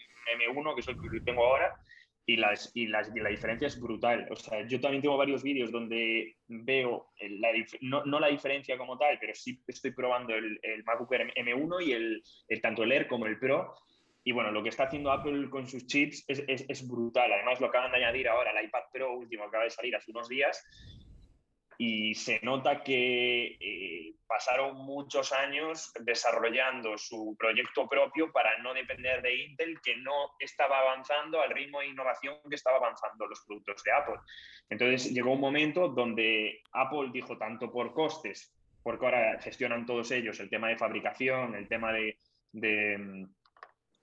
[0.55, 1.73] M1, que es el que tengo ahora,
[2.27, 4.27] y, las, y, las, la diferencia es brutal.
[4.29, 7.49] O sea, yo también tengo varios vídeos donde veo, la,
[7.81, 11.93] no, no, la diferencia como tal, pero sí estoy probando el, el MacBook M1 y
[11.93, 13.73] el, el, tanto el Air como el Pro.
[14.29, 17.33] Y bueno, lo que está haciendo Apple con sus chips es, es, es brutal.
[17.33, 20.29] Además, lo acaban de añadir ahora, el iPad Pro último acaba de salir hace unos
[20.29, 20.63] días
[21.79, 29.23] y se nota que eh, pasaron muchos años desarrollando su proyecto propio para no depender
[29.23, 33.81] de Intel, que no estaba avanzando al ritmo de innovación que estaba avanzando los productos
[33.83, 34.19] de Apple.
[34.69, 40.39] Entonces llegó un momento donde Apple dijo tanto por costes, porque ahora gestionan todos ellos
[40.39, 42.19] el tema de fabricación, el tema de,
[42.51, 43.25] de,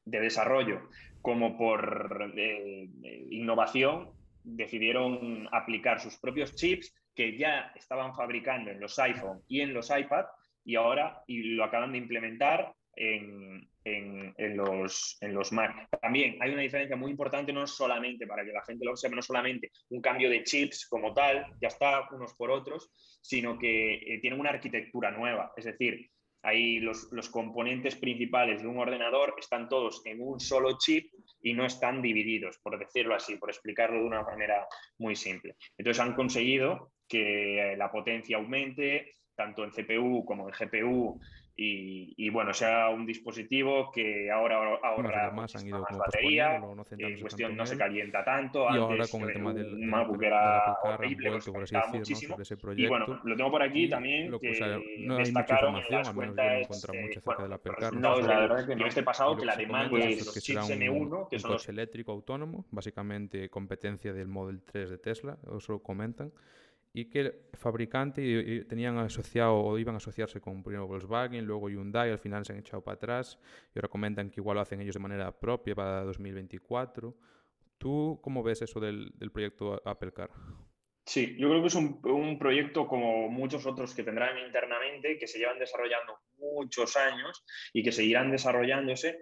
[0.06, 0.88] desarrollo,
[1.20, 2.88] como por eh,
[3.30, 4.10] innovación,
[4.42, 9.90] decidieron aplicar sus propios chips que ya estaban fabricando en los iPhone y en los
[9.90, 10.26] iPad
[10.64, 15.88] y ahora y lo acaban de implementar en, en, los, en los Mac.
[16.00, 19.22] También hay una diferencia muy importante, no solamente para que la gente lo observe, no
[19.22, 22.90] solamente un cambio de chips como tal, ya está unos por otros,
[23.20, 25.52] sino que eh, tienen una arquitectura nueva.
[25.56, 26.10] Es decir,
[26.46, 31.52] ahí los, los, componentes principales de un ordenador están todos en un solo chip y
[31.54, 34.66] no están divididos, por decirlo así, por explicarlo de una manera
[34.98, 35.56] muy simple.
[35.76, 41.20] Entonces han conseguido que la potencia aumente, tanto en CPU como en GPU,
[41.58, 47.20] y, bueno, sea un dispositivo que ahora ahorra más, han ido más batería, no en
[47.20, 48.66] cuestión no se calienta tanto.
[48.72, 52.36] Y ahora con el tema del MacBook era horrible, vuelto, por así decir, muchísimo.
[52.36, 52.72] ¿no?
[52.74, 56.12] y bueno, lo tengo por aquí también, lo, que o sea, no destacaron en las
[56.12, 57.58] cuentas, eh, bueno,
[57.92, 61.38] no, la verdad que no este pasado que la demanda de los chips M1, que
[61.38, 66.32] son coche eléctrico autónomo, básicamente competencia del Model 3 de Tesla, eso comentan
[66.96, 72.10] y que el fabricante tenían asociado o iban a asociarse con primero Volkswagen, luego Hyundai,
[72.10, 73.38] al final se han echado para atrás
[73.74, 77.14] y ahora comentan que igual lo hacen ellos de manera propia para 2024.
[77.76, 80.30] ¿Tú cómo ves eso del, del proyecto Apple Car?
[81.04, 85.26] Sí, yo creo que es un, un, proyecto como muchos otros que tendrán internamente, que
[85.26, 89.18] se llevan desarrollando muchos años y que seguirán desarrollándose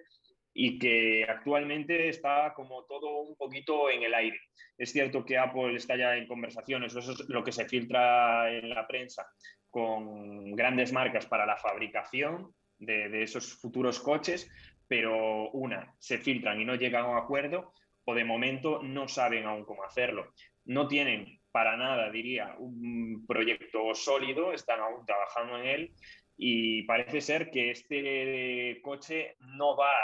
[0.54, 4.40] y que actualmente está como todo un poquito en el aire.
[4.78, 8.70] Es cierto que Apple está ya en conversaciones, eso es lo que se filtra en
[8.70, 9.26] la prensa,
[9.68, 14.48] con grandes marcas para la fabricación de, de esos futuros coches,
[14.86, 17.72] pero una, se filtran y no llegan a un acuerdo,
[18.04, 20.32] o de momento no saben aún cómo hacerlo.
[20.66, 25.94] No tienen para nada, diría, un proyecto sólido, están aún trabajando en él
[26.36, 29.94] y parece ser que este coche no va a,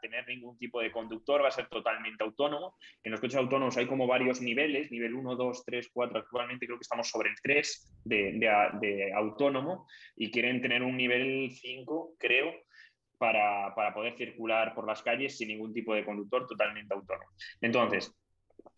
[0.00, 2.74] tener ningún tipo de conductor, va a ser totalmente autónomo.
[3.04, 6.78] En los coches autónomos hay como varios niveles, nivel 1, 2, 3, 4, actualmente creo
[6.78, 12.54] que estamos sobre el 3 de, autónomo y quieren tener un nivel 5, creo,
[13.18, 17.28] para, para poder circular por las calles sin ningún tipo de conductor totalmente autónomo.
[17.60, 18.14] Entonces,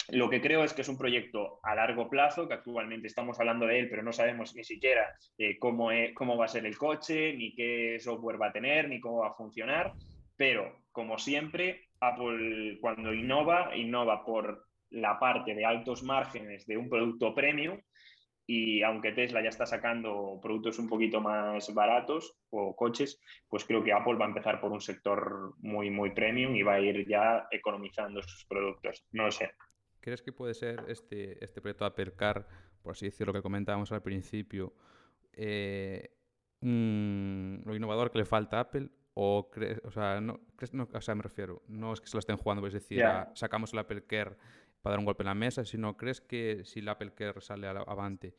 [0.09, 3.67] lo que creo es que es un proyecto a largo plazo, que actualmente estamos hablando
[3.67, 7.35] de él, pero no sabemos ni siquiera eh, cómo, cómo va a ser el coche,
[7.35, 9.93] ni qué software va a tener, ni cómo va a funcionar.
[10.37, 16.89] Pero, como siempre, Apple cuando innova, innova por la parte de altos márgenes de un
[16.89, 17.81] producto premium.
[18.45, 23.85] Y aunque Tesla ya está sacando productos un poquito más baratos o coches, pues creo
[23.85, 27.07] que Apple va a empezar por un sector muy, muy premium y va a ir
[27.09, 29.07] ya economizando sus productos.
[29.13, 29.53] No lo sé.
[30.03, 32.47] ¿Crees que puede ser este, este proyecto Apple Car,
[32.83, 34.75] por así decirlo, que comentábamos al principio,
[35.33, 36.11] eh,
[36.61, 38.91] lo innovador que le falta a Apple?
[39.15, 42.17] ¿O crees, o sea, no, crees, no, o sea, me refiero, no es que se
[42.17, 44.37] lo estén jugando, es decir, sacamos el Apple Care
[44.81, 47.69] para dar un golpe en la mesa, sino crees que si el Apple Care sale
[47.69, 48.35] avante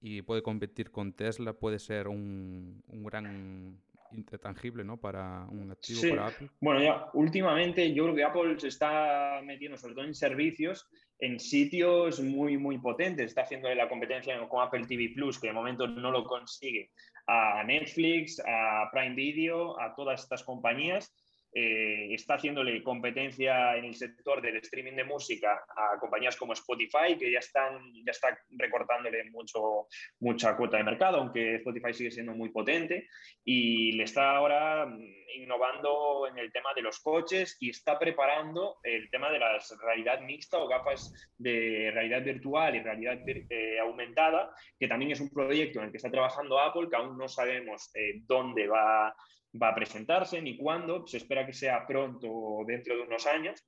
[0.00, 3.80] y puede competir con Tesla, puede ser un, un gran
[4.12, 4.98] intangible ¿no?
[4.98, 6.50] para un activo para Apple.
[6.60, 11.38] Bueno, ya últimamente yo creo que Apple se está metiendo sobre todo en servicios en
[11.40, 13.26] sitios muy, muy potentes.
[13.26, 16.90] Está haciendo la competencia con Apple TV Plus, que de momento no lo consigue,
[17.26, 21.12] a Netflix, a Prime Video, a todas estas compañías.
[21.52, 27.16] Eh, está haciéndole competencia en el sector del streaming de música a compañías como Spotify,
[27.18, 29.86] que ya están ya está recortándole mucho,
[30.20, 33.08] mucha cuota de mercado, aunque Spotify sigue siendo muy potente,
[33.44, 35.00] y le está ahora mm,
[35.36, 40.20] innovando en el tema de los coches y está preparando el tema de la realidad
[40.20, 45.78] mixta o gafas de realidad virtual y realidad eh, aumentada, que también es un proyecto
[45.78, 49.14] en el que está trabajando Apple, que aún no sabemos eh, dónde va
[49.60, 51.06] va a presentarse ni cuándo.
[51.06, 53.64] Se espera que sea pronto o dentro de unos años.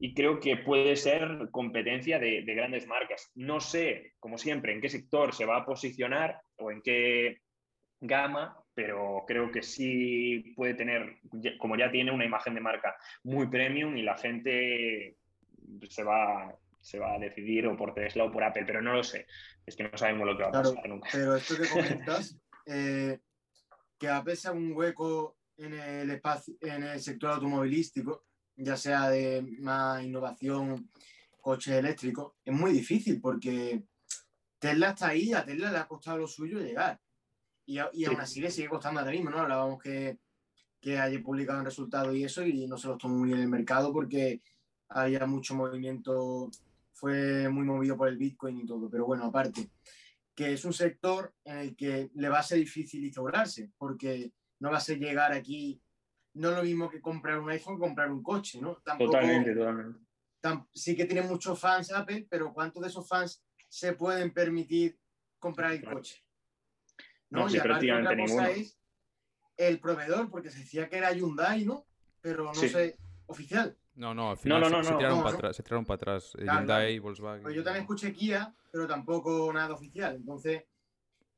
[0.00, 3.32] Y creo que puede ser competencia de, grandes marcas.
[3.34, 7.38] No sé, como siempre, en qué sector se va a posicionar o en qué
[8.00, 11.18] gama, pero creo que sí puede tener,
[11.58, 15.16] como ya tiene una imagen de marca muy premium y la gente
[15.88, 19.02] se va, se va a decidir o por Tesla o por Apple, pero no lo
[19.02, 19.26] sé.
[19.66, 21.08] Es que no sabemos lo que va a pasar nunca.
[21.12, 23.18] Pero esto que comentas, eh,
[23.98, 28.24] que a pesar un hueco en el, espacio, en el sector automovilístico,
[28.56, 30.90] ya sea de más innovación,
[31.40, 33.84] coches eléctricos, es muy difícil porque
[34.58, 37.00] Tesla está ahí, a Tesla le ha costado lo suyo llegar.
[37.66, 39.40] Y, y aún así le sigue costando ahora mismo, ¿no?
[39.40, 40.18] Hablábamos que,
[40.80, 43.48] que haya publicado un resultado y eso, y no se lo tomó muy bien el
[43.48, 44.40] mercado porque
[44.88, 46.50] había mucho movimiento,
[46.92, 48.88] fue muy movido por el Bitcoin y todo.
[48.88, 49.70] Pero bueno, aparte,
[50.38, 54.70] que es un sector en el que le va a ser difícil instaurarse, porque no
[54.70, 55.82] va a ser llegar aquí,
[56.34, 58.80] no es lo mismo que comprar un iPhone, comprar un coche, ¿no?
[58.96, 59.98] totalmente, totalmente.
[60.72, 64.96] sí que tiene muchos fans Apple, pero ¿cuántos de esos fans se pueden permitir
[65.40, 66.24] comprar el coche?
[67.30, 68.46] No, no sí, prácticamente ninguno.
[68.46, 68.78] Es
[69.56, 71.84] el proveedor, porque se decía que era Hyundai, ¿no?
[72.20, 72.96] Pero no sé,
[73.26, 73.76] oficial.
[73.98, 76.32] No, no, al final se, tiraron para atrás, se tiraron para atrás.
[76.38, 77.52] Hyundai, Volkswagen.
[77.52, 80.14] Yo también escuché Kia, pero tampoco nada oficial.
[80.14, 80.62] Entonces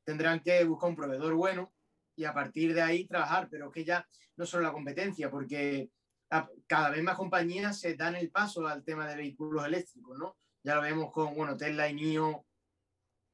[0.03, 1.73] tendrán que buscar un proveedor bueno
[2.15, 5.89] y a partir de ahí trabajar, pero que ya no solo la competencia, porque
[6.67, 10.37] cada vez más compañías se dan el paso al tema de vehículos eléctricos, ¿no?
[10.61, 12.45] Ya lo vemos con, bueno, Tesla y NIO,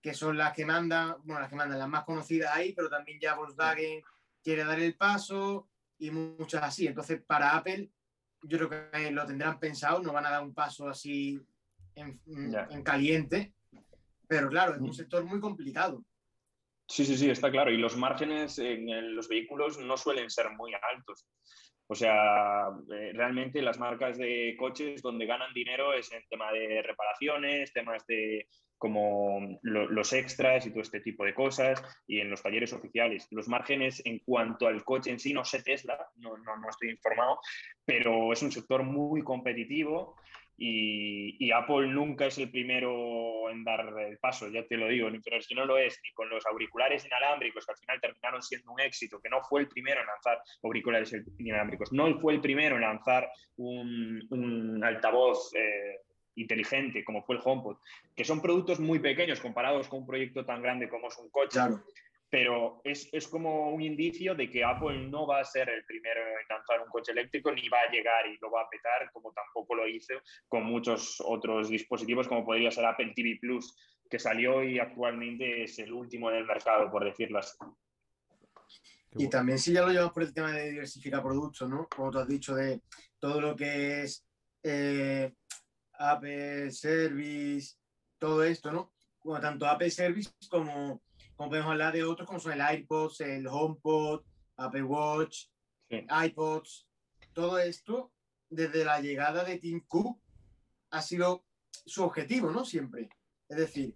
[0.02, 3.20] que son las que mandan, bueno, las que mandan, las más conocidas ahí, pero también
[3.20, 4.02] ya Volkswagen
[4.42, 6.88] quiere dar el paso y muchas así.
[6.88, 7.92] Entonces, para Apple
[8.48, 11.40] yo creo que lo tendrán pensado, no van a dar un paso así
[11.96, 13.54] en, en caliente,
[14.28, 14.94] pero claro, es un mm.
[14.94, 16.04] sector muy complicado.
[16.88, 17.70] Sí, sí, sí, está claro.
[17.72, 21.28] Y los márgenes en los vehículos no suelen ser muy altos.
[21.88, 26.82] O sea, eh, realmente las marcas de coches donde ganan dinero es en tema de
[26.82, 32.42] reparaciones, temas de como los extras y todo este tipo de cosas, y en los
[32.42, 33.28] talleres oficiales.
[33.32, 36.90] Los márgenes en cuanto al coche en sí, no sé Tesla, no, no, no estoy
[36.92, 37.40] informado,
[37.86, 40.16] pero es un sector muy competitivo
[40.60, 45.38] y, Apple nunca es el primero en dar el paso, ya te lo digo, pero
[45.48, 48.80] que no lo es, ni con los auriculares inalámbricos, que al final terminaron siendo un
[48.80, 52.82] éxito, que no fue el primero en lanzar auriculares inalámbricos, no fue el primero en
[52.82, 56.00] lanzar un, altavoz eh,
[56.38, 57.78] inteligente como fue el HomePod,
[58.16, 61.60] que son productos muy pequeños comparados con un proyecto tan grande como es un coche.
[62.30, 66.20] Pero es, es, como un indicio de que Apple no va a ser el primero
[66.20, 69.32] en lanzar un coche eléctrico, ni va a llegar y lo va a petar, como
[69.32, 70.14] tampoco lo hizo
[70.50, 73.74] con muchos otros dispositivos, como podría ser Apple TV Plus,
[74.10, 77.58] que salió y actualmente es el último del mercado, por decirlo así.
[79.16, 81.88] Y también si ya lo llevamos por el tema de diversificar productos, ¿no?
[81.88, 82.82] Como tú has dicho, de
[83.20, 84.28] todo lo que es
[84.64, 85.34] eh,
[85.98, 87.76] Apple Service,
[88.18, 88.94] todo esto, ¿no?
[89.24, 91.02] Bueno, tanto Apple Service como,
[91.36, 94.24] como podemos hablar de otros como son el iPod, el HomePod,
[94.56, 95.48] Apple Watch,
[95.90, 96.88] iPods,
[97.34, 98.12] todo esto
[98.50, 100.20] desde la llegada de Tim Cook
[100.92, 101.46] ha sido
[101.86, 102.66] su objetivo, ¿no?
[102.66, 103.10] Siempre.
[103.50, 103.96] Es decir,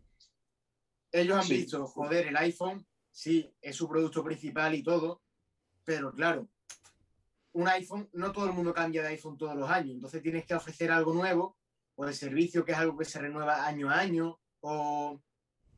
[1.11, 5.21] ellos han visto, joder, el iPhone, sí, es su producto principal y todo,
[5.83, 6.47] pero claro,
[7.53, 10.55] un iPhone, no todo el mundo cambia de iPhone todos los años, entonces tienes que
[10.55, 11.57] ofrecer algo nuevo
[11.95, 15.21] o el servicio que es algo que se renueva año a año o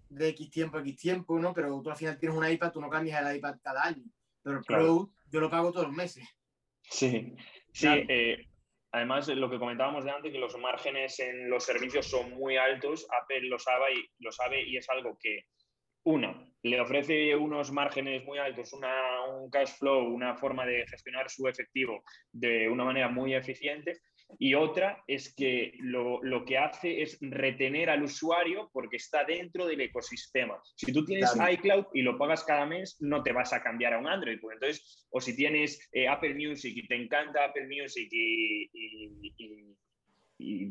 [0.09, 1.53] de X tiempo a X tiempo, ¿no?
[1.53, 4.03] Pero tú al final tienes un iPad, tú no cambias el iPad cada año.
[4.41, 6.27] Pero el Pro yo lo pago todos los meses.
[6.83, 7.35] Sí,
[7.71, 7.87] sí.
[7.87, 8.45] Eh,
[8.91, 13.07] además, lo que comentábamos de antes, que los márgenes en los servicios son muy altos,
[13.21, 15.45] Apple lo sabe y, lo sabe y es algo que,
[16.05, 21.29] una, le ofrece unos márgenes muy altos, una, un cash flow, una forma de gestionar
[21.29, 24.01] su efectivo de una manera muy eficiente
[24.39, 29.81] y otra es que lo, que hace es retener al usuario porque está dentro del
[29.81, 30.61] ecosistema.
[30.75, 33.99] Si tú tienes iCloud y lo pagas cada mes, no te vas a cambiar a
[33.99, 34.39] un Android.
[34.41, 38.69] Pues entonces, o si tienes eh, Apple Music y te encanta Apple Music y,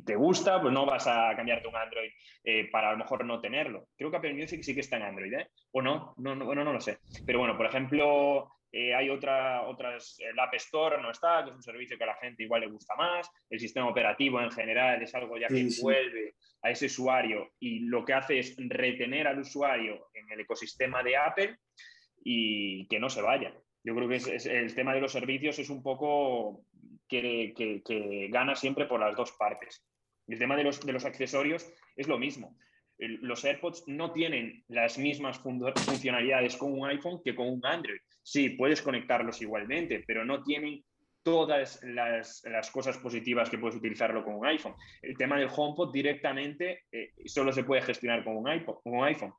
[0.05, 2.11] te gusta, pues no vas a cambiarte un Android
[2.45, 3.89] eh, para a lo mejor no tenerlo.
[3.97, 5.49] Creo que Apple Music sí que está en Android, ¿eh?
[5.71, 6.99] O no, no, no, bueno, no lo sé.
[7.25, 11.57] Pero bueno, por ejemplo, eh, hay otra, otras, el App Store no está, que es
[11.57, 15.03] un servicio que a la gente igual le gusta más, el sistema operativo en general
[15.03, 19.41] es algo ya que envuelve a ese usuario y lo que hace es retener al
[19.41, 21.59] usuario en el ecosistema de Apple
[22.25, 23.55] y que no se vaya.
[23.85, 26.65] Yo creo que es, el tema de los servicios es un poco
[27.07, 29.85] que, que, gana siempre por las dos partes.
[30.27, 32.57] El tema de los, de los accesorios es lo mismo
[32.99, 38.01] los AirPods no tienen las mismas funcionalidades con un iPhone que con un Android.
[38.23, 40.85] Sí, puedes conectarlos igualmente, pero no tienen
[41.23, 44.75] todas las, cosas positivas que puedes utilizarlo con un iPhone.
[45.01, 49.05] El tema del HomePod directamente eh, solo se puede gestionar con un, iPod, con un
[49.05, 49.33] iPhone.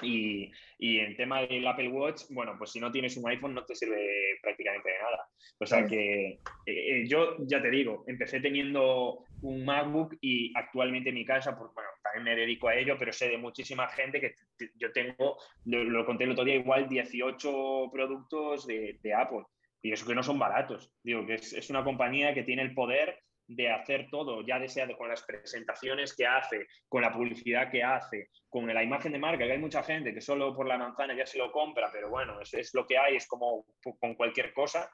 [0.00, 3.64] Y, y en tema del Apple Watch, bueno, pues si no tienes un iPhone no
[3.64, 5.28] te sirve prácticamente de nada.
[5.58, 11.16] O sea que eh, yo ya te digo, empecé teniendo un MacBook y actualmente en
[11.16, 14.34] mi casa, pues bueno, también me dedico a ello, pero sé de muchísima gente que
[14.76, 19.44] yo tengo, lo, conté el otro día, igual 18 productos de, de, Apple.
[19.82, 20.92] Y eso que no son baratos.
[21.02, 23.18] Digo, que es, es una compañía que tiene el poder
[23.54, 28.28] de hacer todo, ya deseado con las presentaciones que hace, con la publicidad que hace,
[28.48, 31.26] con la imagen de marca, que hay mucha gente que solo por la manzana ya
[31.26, 33.66] se lo compra, pero bueno, es, es lo que hay, es como
[33.98, 34.90] con cualquier cosa,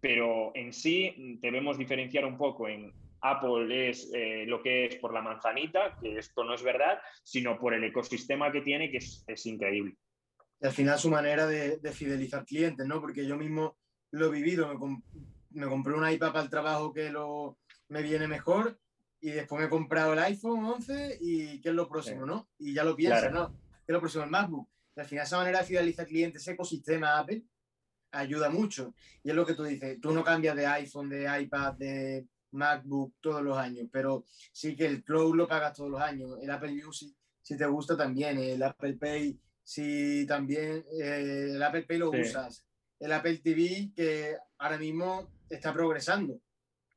[0.00, 2.92] pero en sí debemos diferenciar un poco en
[3.22, 7.58] Apple es eh, lo que es por la manzanita, que esto no es verdad, sino
[7.58, 9.96] por el ecosistema que tiene, que es, es increíble.
[10.60, 13.00] Y al final su manera de, de, fidelizar clientes, ¿no?
[13.00, 13.76] Porque yo mismo
[14.12, 15.02] lo he vivido, me,
[15.50, 18.78] me compré un iPad para el trabajo que lo, me viene mejor
[19.20, 22.48] y después me he comprado el iPhone 11 y ¿qué es lo próximo, no?
[22.58, 23.52] Y ya lo piensas, ¿no?
[23.52, 24.24] ¿Qué es lo próximo?
[24.24, 24.68] El MacBook.
[24.96, 27.44] Y al final esa manera de fidelizar clientes, ese ecosistema Apple,
[28.12, 28.94] ayuda mucho.
[29.22, 33.14] Y es lo que tú dices, tú no cambias de iPhone, de iPad, de MacBook
[33.20, 36.72] todos los años, pero sí que el Cloud lo pagas todos los años, el Apple
[36.72, 42.10] Music, si te gusta también, el Apple Pay, si también eh, el Apple Pay lo
[42.10, 42.64] usas,
[42.98, 46.40] el Apple TV que ahora mismo está progresando.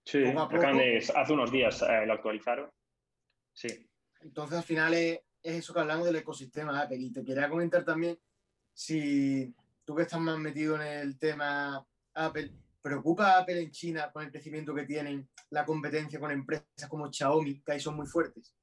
[0.10, 0.24] Sí,
[1.16, 2.68] hace unos días eh, lo actualizaron.
[3.54, 3.68] Sí.
[4.22, 6.98] Entonces, al final es, eso que hablamos del ecosistema Apple.
[6.98, 8.18] Y te quería comentar también
[8.74, 9.54] si
[9.86, 11.86] tú que estás más metido en el tema
[12.16, 12.52] Apple,
[12.82, 17.12] ¿preocupa a Apple en China con el crecimiento que tienen, la competencia con empresas como
[17.12, 18.56] Xiaomi, que ahí son muy fuertes?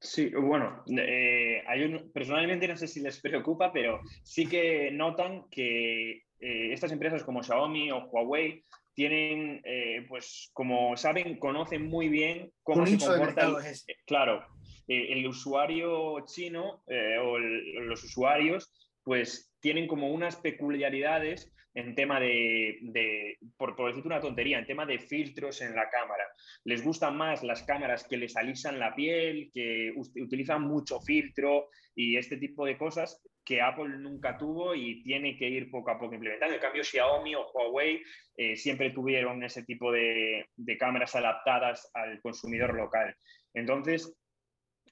[0.00, 6.24] Sí, bueno, eh, hay personalmente no sé si les preocupa, pero sí que notan que
[6.40, 12.52] eh, estas empresas como Xiaomi o Huawei tienen, eh, pues como saben, conocen muy bien
[12.62, 13.46] cómo se comporta.
[13.46, 14.44] El, eh, claro,
[14.88, 16.82] eh, el usuario chino
[17.22, 18.72] o los usuarios,
[19.02, 24.86] pues tienen como unas peculiaridades en tema de, por, por, decirte una tontería, en tema
[24.86, 26.24] de filtros en la cámara.
[26.64, 32.16] Les gustan más las cámaras que les alisan la piel, que utilizan mucho filtro y
[32.16, 36.14] este tipo de cosas que Apple nunca tuvo y tiene que ir poco a poco
[36.14, 36.54] implementando.
[36.54, 38.02] En cambio, Xiaomi o Huawei
[38.36, 43.14] eh, siempre tuvieron ese tipo de, de, cámaras adaptadas al consumidor local.
[43.54, 44.14] Entonces,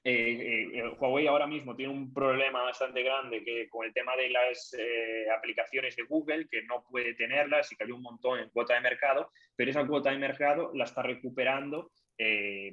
[0.03, 4.29] eh, eh, Huawei ahora mismo tiene un problema bastante grande que con el tema de
[4.29, 4.75] las
[5.37, 9.31] aplicaciones de Google, que no puede tenerlas y cayó un montón en cuota de mercado,
[9.55, 11.91] pero esa cuota de mercado la está recuperando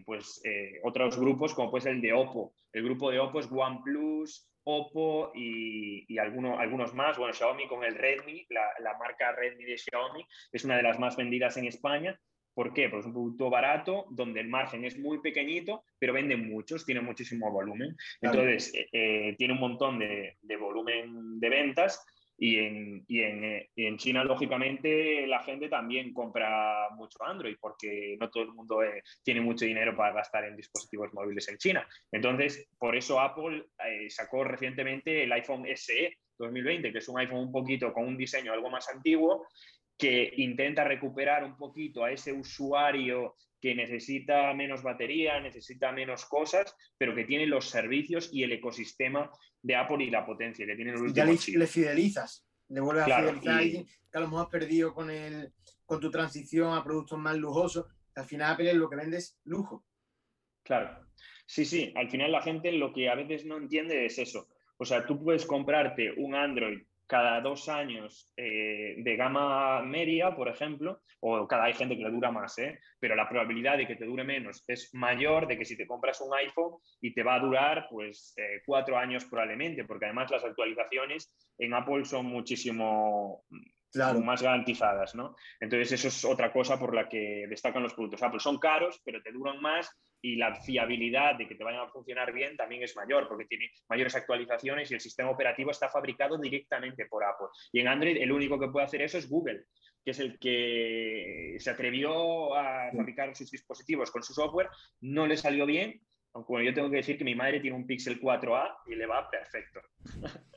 [0.05, 0.43] pues,
[0.83, 2.53] otros grupos, como puede ser el de Oppo.
[2.73, 7.17] El grupo de Oppo es OnePlus, Oppo y, algunos más.
[7.17, 11.17] Bueno, Xiaomi con el Redmi, la, marca Redmi de Xiaomi, es una de las más
[11.17, 12.19] vendidas en España.
[12.57, 12.89] ¿Por qué?
[12.89, 17.03] Porque es un producto barato, donde el margen es muy pequeñito, pero venden muchos, tiene
[17.03, 17.95] muchísimo volumen.
[18.23, 22.03] Entonces, eh, eh, tiene un montón de, de, volumen de ventas
[22.39, 27.57] y en, y, en, eh, y en, China, lógicamente, la gente también compra mucho Android
[27.61, 31.57] porque no todo el mundo eh, tiene mucho dinero para gastar en dispositivos móviles en
[31.57, 31.87] China.
[32.13, 37.39] Entonces, por eso Apple eh, sacó recientemente el iPhone SE 2020, que es un iPhone
[37.39, 39.47] un poquito con un diseño algo más antiguo,
[39.99, 46.75] que intenta recuperar un poquito a ese usuario que necesita menos batería, necesita menos cosas,
[46.99, 49.31] pero que tiene los servicios y el ecosistema
[49.63, 51.15] de Apple y la potencia que tiene el último.
[51.15, 54.95] Ya le, fidelizas, le vuelves a fidelizar a alguien que a lo mejor has perdido
[54.95, 55.53] con, el,
[55.85, 57.87] con tu transición a productos más lujosos.
[58.15, 59.85] Al final Apple lo que vende es lujo.
[60.63, 61.07] Claro.
[61.47, 64.49] Sí, sí, al final la gente lo que a veces no entiende es eso.
[64.79, 70.49] O sea, tú puedes comprarte un Android cada dos años eh, de gama media, por
[70.49, 72.79] ejemplo, o cada hay gente que le dura más, ¿eh?
[73.01, 76.21] pero la probabilidad de que te dure menos es mayor de que si te compras
[76.21, 80.45] un iPhone y te va a durar pues eh, cuatro años probablemente, porque además las
[80.45, 83.45] actualizaciones en Apple son muchísimo,
[83.93, 84.21] claro.
[84.21, 85.35] más garantizadas, ¿no?
[85.61, 88.41] Entonces eso es otra cosa por la que destacan los productos Apple.
[88.41, 89.91] Son caros, pero te duran más
[90.27, 93.71] y la fiabilidad de que te vayan a funcionar bien también es mayor porque tiene
[93.89, 97.47] mayores actualizaciones y el sistema operativo está fabricado directamente por Apple.
[97.71, 99.67] Y en Android el único que puede hacer eso es Google,
[100.05, 104.69] que es el que se atrevió a fabricar sus dispositivos con su software,
[105.01, 106.01] no le salió bien,
[106.33, 109.31] aunque yo tengo que decir que mi madre tiene un Pixel 4a y le va
[109.31, 109.81] perfecto.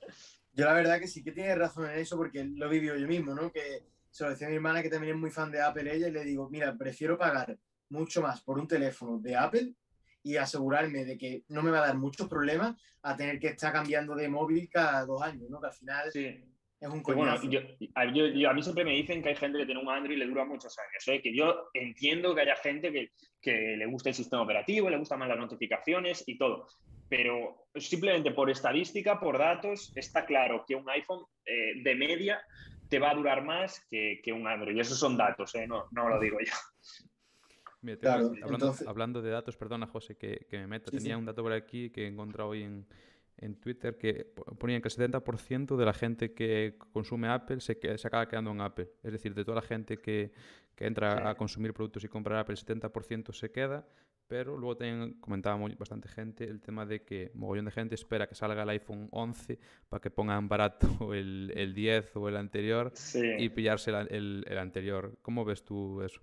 [0.52, 3.08] Yo la verdad que sí que tiene razón en eso porque lo he vivido yo
[3.08, 3.50] mismo, ¿no?
[3.52, 6.08] Que se lo decía a mi hermana que también es muy fan de Apple ella
[6.08, 7.56] y le digo, mira, prefiero pagar
[7.90, 9.74] mucho más por un teléfono de Apple
[10.24, 13.72] y asegurarme de que no me va a dar muchos problemas a tener que estar
[13.72, 15.60] cambiando de móvil cada dos años, ¿no?
[15.62, 16.26] Que al final sí.
[16.80, 17.48] es un coñazo.
[17.48, 20.20] Bueno, yo, a mí siempre me dicen que hay gente que tiene un Android y
[20.20, 21.22] le dura muchos años, ¿eh?
[21.22, 23.12] que yo entiendo que haya gente que,
[23.42, 26.68] que le gusta el sistema operativo, le gustan más las notificaciones y todo,
[27.08, 32.42] pero simplemente por estadística, por datos, está claro que un iPhone eh, de media
[32.90, 34.76] te va a durar más que, que, un Android.
[34.76, 35.68] Y esos son datos, ¿eh?
[35.68, 36.54] no, no lo digo yo
[38.88, 42.08] hablando, de datos, perdona José que, me meto, tenía un dato por aquí que he
[42.08, 42.86] encontrado hoy en,
[43.38, 44.26] en Twitter que
[44.58, 48.62] ponían que el 70% de la gente que consume Apple se, se acaba quedando en
[48.62, 48.90] Apple.
[49.04, 50.32] Es decir, de toda la gente que,
[50.76, 53.88] que entra a consumir productos y comprar Apple, el 70% se queda,
[54.28, 58.36] pero luego también comentaba bastante gente el tema de que mogollón de gente espera que
[58.36, 59.58] salga el iPhone 11
[59.88, 62.92] para que pongan barato el, el 10 o el anterior
[63.38, 65.18] y pillarse el, el anterior.
[65.22, 66.22] ¿Cómo ves tú eso?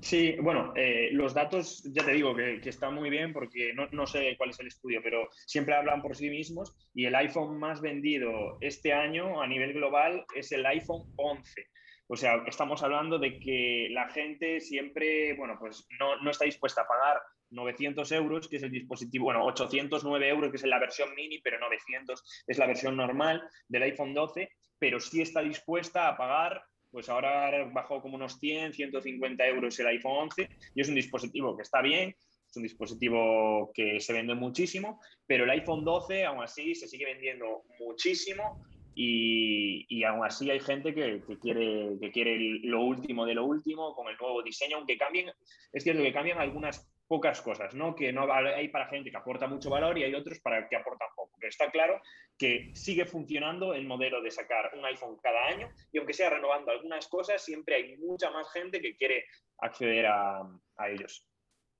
[0.00, 4.06] Sí, bueno, eh, los datos ya te digo que, están muy bien porque no, no,
[4.06, 7.80] sé cuál es el estudio, pero siempre hablan por sí mismos y el iPhone más
[7.80, 11.66] vendido este año a nivel global es el iPhone 11.
[12.08, 16.82] O sea, estamos hablando de que la gente siempre, bueno, pues no, no está dispuesta
[16.82, 17.20] a pagar
[17.50, 21.58] 900 euros, que es el dispositivo, bueno, 809 euros, que es la versión mini, pero
[21.58, 26.62] 900 es la versión normal del iPhone 12, pero sí está dispuesta a pagar
[26.96, 31.54] pues ahora bajó como unos 100, 150 euros el iPhone 11 y es un dispositivo
[31.54, 32.16] que está bien,
[32.48, 37.04] es un dispositivo que se vende muchísimo, pero el iPhone 12 aún así se sigue
[37.04, 43.26] vendiendo muchísimo y, y aún así hay gente que, que, quiere, que quiere lo último
[43.26, 45.30] de lo último con el nuevo diseño, aunque cambien,
[45.74, 47.94] es cierto que cambian algunas pocas cosas, ¿no?
[47.94, 51.08] Que no hay para gente que aporta mucho valor y hay otros para que aportan
[51.14, 51.36] poco.
[51.38, 52.00] Pero está claro
[52.36, 56.72] que sigue funcionando el modelo de sacar un iPhone cada año y aunque sea renovando
[56.72, 59.24] algunas cosas, siempre hay mucha más gente que quiere
[59.58, 60.42] acceder a,
[60.88, 61.26] ellos.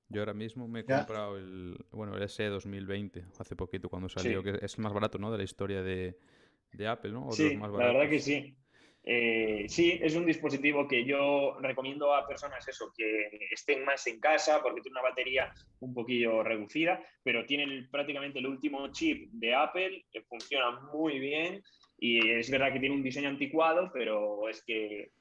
[0.09, 4.41] Yo ahora mismo me he comprado el, bueno, el SE 2020, hace poquito cuando salió,
[4.41, 5.31] que es el más barato, ¿no?
[5.31, 6.17] De la historia de,
[6.87, 7.31] Apple, ¿no?
[7.31, 8.55] sí, la verdad que sí.
[9.09, 14.19] Eh, sí, es un dispositivo que yo recomiendo a personas eso, que estén más en
[14.19, 19.55] casa porque tiene una batería un poquillo reducida, pero tiene prácticamente el último chip de
[19.55, 21.63] Apple, que funciona muy bien
[21.97, 25.11] y es verdad que tiene un diseño anticuado, pero es que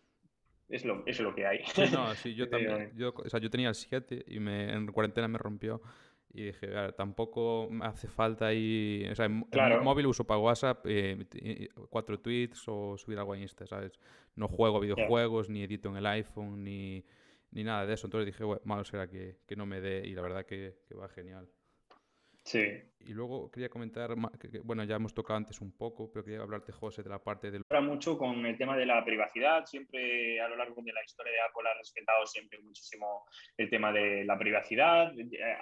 [0.68, 1.60] es lo, es lo que hay.
[1.92, 2.90] no, sí, yo también.
[2.96, 5.80] Yo, o sea, yo tenía el 7 y me, en cuarentena me rompió
[6.36, 9.06] y dije, tampoco hace falta ahí.
[9.10, 9.46] O sea, en,
[9.82, 13.98] móvil uso para WhatsApp eh, cuatro tweets o subir algo a Insta, ¿sabes?
[14.34, 17.02] No juego videojuegos, ni edito en el iPhone, ni,
[17.52, 18.06] ni nada de eso.
[18.06, 20.94] Entonces dije, bueno, malo será que, que, no me dé y la verdad que, que
[20.94, 21.48] va genial.
[22.46, 22.62] Sí.
[23.06, 24.10] Y luego quería comentar,
[24.64, 27.62] bueno, ya hemos tocado antes un poco, pero quería hablarte, José, de la parte del...
[27.82, 31.40] mucho con el tema de la privacidad, siempre a lo largo de la historia de
[31.40, 33.26] Apple ha respetado siempre muchísimo
[33.56, 35.12] el tema de la privacidad.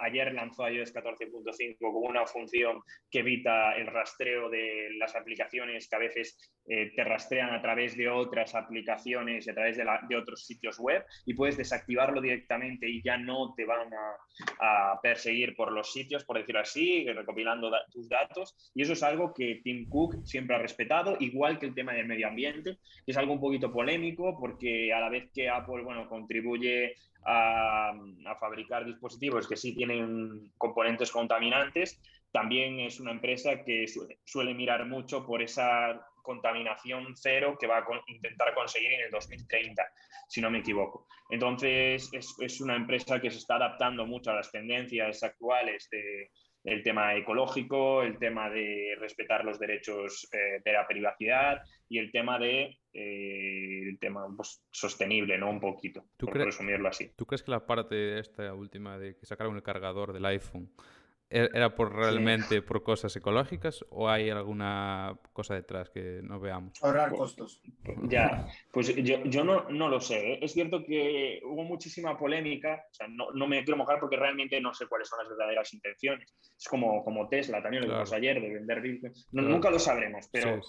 [0.01, 2.81] Ayer lanzó iOS 14.5 con una función
[3.11, 7.95] que evita el rastreo de las aplicaciones que a veces eh, te rastrean a través
[7.95, 12.89] de otras aplicaciones y a través de, de, otros sitios web y puedes desactivarlo directamente
[12.89, 16.74] y ya no te van a, a perseguir por los sitios, por decirlo así
[17.13, 18.55] recopilando tus datos.
[18.73, 22.07] Y eso es algo que Tim Cook siempre ha respetado, igual que el tema del
[22.07, 26.07] medio ambiente, que es algo un poquito polémico porque a la vez que Apple bueno,
[26.07, 26.95] contribuye
[27.25, 27.93] a,
[28.39, 32.01] fabricar dispositivos que sí tienen componentes contaminantes,
[32.31, 33.85] también es una empresa que
[34.25, 39.83] suele, mirar mucho por esa contaminación cero que va a intentar conseguir en el 2030,
[40.27, 41.07] si no me equivoco.
[41.29, 46.31] Entonces, es, es, una empresa que se está adaptando mucho a las tendencias actuales de,
[46.65, 52.11] el tema ecológico, el tema de respetar los derechos eh, de la privacidad y el
[52.11, 55.49] tema de eh, el tema pues, sostenible, ¿no?
[55.49, 57.11] Un poquito, por resumirlo así.
[57.15, 61.04] ¿Tú crees que la parte esta última de que sacaron el cargador del iPhone ¿E-,
[61.27, 66.81] ¿Era por realmente por cosas ecológicas o hay alguna cosa detrás que no veamos?
[66.83, 67.61] Ahorrar costos.
[68.03, 70.33] Ya, pues yo, yo no, no, lo sé.
[70.33, 70.39] ¿eh?
[70.43, 74.61] Es cierto que hubo muchísima polémica, o sea, no, no, me quiero mojar porque realmente
[74.61, 76.31] no sé cuáles son las verdaderas intenciones.
[76.57, 79.13] Es como, como Tesla también, lo vimos ayer, de vender Bitcoin.
[79.31, 80.61] Nunca lo sabremos, pero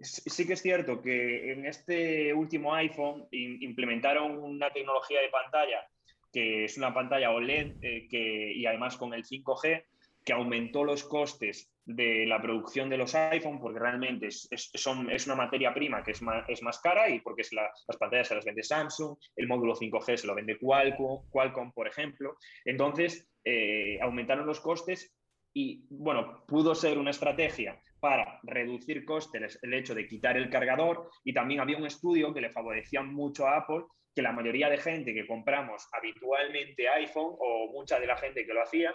[0.00, 5.86] sí que es cierto que en este último iPhone implementaron una tecnología de pantalla
[6.32, 9.84] que es una pantalla OLED eh, que, y además con el 5G
[10.24, 15.34] que aumentó los costes de la producción de los iPhone porque realmente es, es una
[15.34, 18.44] materia prima que es más, es más cara y porque es las pantallas se las
[18.44, 22.36] vende Samsung, el módulo 5G se lo vende Qualcomm, Qualcomm por ejemplo.
[22.64, 25.12] Entonces, eh, aumentaron los costes
[25.52, 31.10] y, bueno, pudo ser una estrategia para reducir costes el hecho de quitar el cargador
[31.24, 34.78] y también había un estudio que le favorecía mucho a Apple que la mayoría de
[34.78, 38.94] gente que compramos habitualmente iPhone o mucha de la gente que lo hacía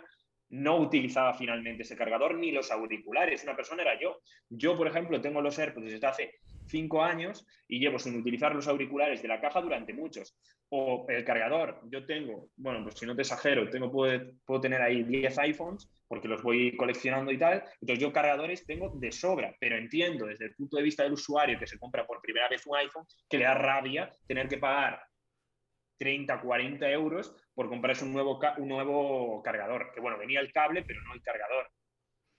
[0.49, 3.43] no utilizaba finalmente ese cargador ni los auriculares.
[3.43, 4.21] Una persona era yo.
[4.49, 8.67] Yo, por ejemplo, tengo los AirPods desde hace cinco años y llevo sin utilizar los
[8.67, 10.37] auriculares de la caja durante muchos.
[10.69, 15.03] O el cargador, yo tengo, bueno, pues si no te exagero, tengo, puedo, tener ahí
[15.03, 17.63] 10 iPhones porque los voy coleccionando y tal.
[17.81, 21.59] Entonces yo cargadores tengo de sobra, pero entiendo desde el punto de vista del usuario
[21.59, 25.01] que se compra por primera vez un iPhone que le da rabia tener que pagar
[25.97, 29.91] 30, 40 euros por comprarse un nuevo, un nuevo cargador.
[29.93, 31.69] Que bueno, venía el cable, pero no el cargador.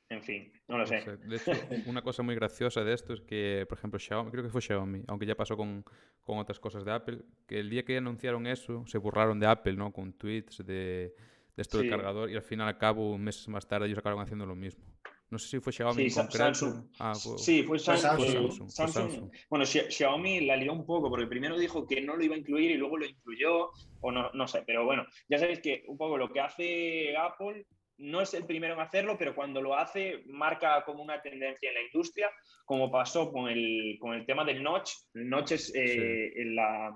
[0.09, 1.05] En fin, no lo sé.
[1.25, 1.51] De hecho,
[1.87, 5.03] una cosa muy graciosa de esto es que, por ejemplo, Xiaomi, creo que fue Xiaomi,
[5.09, 5.85] aunque ya pasó con,
[6.23, 9.75] con otras cosas de Apple, que el día que anunciaron eso, se burlaron de Apple,
[9.75, 9.93] ¿no?
[9.93, 11.13] Con tweets de,
[11.57, 14.47] de esto del cargador y al final, al cabo, meses más tarde, ellos acabaron haciendo
[14.47, 14.85] lo mismo.
[15.29, 16.31] No sé si fue Xiaomi sí, en.
[16.31, 16.85] Samsung.
[17.01, 18.71] Ah, fue, sí, fue Samsung.
[18.71, 19.31] Samsung.
[19.51, 22.71] Bueno, Xiaomi la lió un poco porque primero dijo que no lo iba a incluir
[22.71, 26.17] y luego lo incluyó, o no, no sé, pero bueno, ya sabéis que un poco
[26.17, 27.67] lo que hace Apple
[27.99, 31.75] no es el primero en hacerlo, pero cuando lo hace marca como una tendencia en
[31.75, 32.31] la industria,
[32.65, 34.91] como pasó con el, con el tema del notch.
[35.15, 36.95] El notch es eh, la,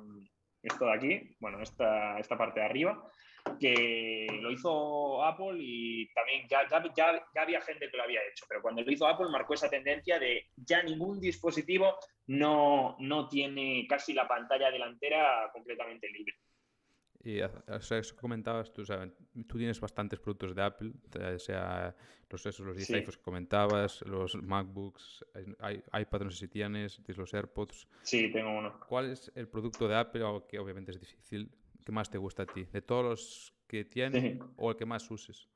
[0.62, 3.02] esto de aquí, bueno, esta, esta parte de arriba,
[3.58, 8.44] que lo hizo Apple y también ya, ya, ya, había gente que lo había hecho,
[8.48, 11.96] pero cuando lo hizo Apple marcó esa tendencia de ya ningún dispositivo
[12.26, 16.34] no, no tiene casi la pantalla delantera completamente libre.
[17.22, 17.50] Y o
[18.18, 18.82] comentabas, tú,
[19.46, 20.92] tú tienes bastantes productos de Apple,
[21.38, 21.94] sea
[22.30, 25.24] los, esos, los 10 iPhones que comentabas, los MacBooks,
[26.00, 27.86] iPad, no sé si tienes, tienes los AirPods.
[28.02, 28.80] Sí, tengo uno.
[28.88, 31.50] ¿Cuál es el producto de Apple, que obviamente es difícil,
[31.84, 32.64] que más te gusta a ti?
[32.72, 35.48] ¿De todos los que tienes o el que más uses?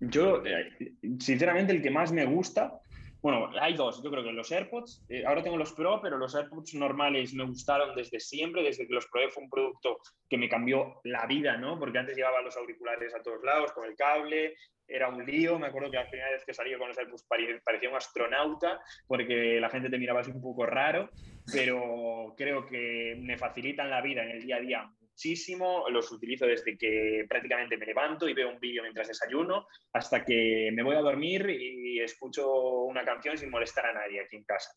[0.00, 2.82] Yo, eh, sinceramente, el que más me gusta
[3.24, 6.34] bueno, hay dos, yo creo que los AirPods, eh, ahora tengo los Pro, pero los
[6.34, 9.96] AirPods normales me gustaron desde siempre, desde que los probé fue un producto
[10.28, 11.78] que me cambió la vida, ¿no?
[11.78, 14.56] Porque antes llevaba los auriculares a todos lados con el cable,
[14.86, 17.24] era un lío, me acuerdo que la primera vez que salí con los AirPods
[17.64, 21.08] parecía un astronauta porque la gente te miraba así un poco raro,
[21.50, 26.44] pero creo que me facilitan la vida en el día a día muchísimo, los utilizo
[26.46, 30.96] desde que prácticamente me levanto y veo un vídeo mientras desayuno, hasta que me voy
[30.96, 34.72] a dormir y escucho una canción sin molestar a nadie aquí en casa.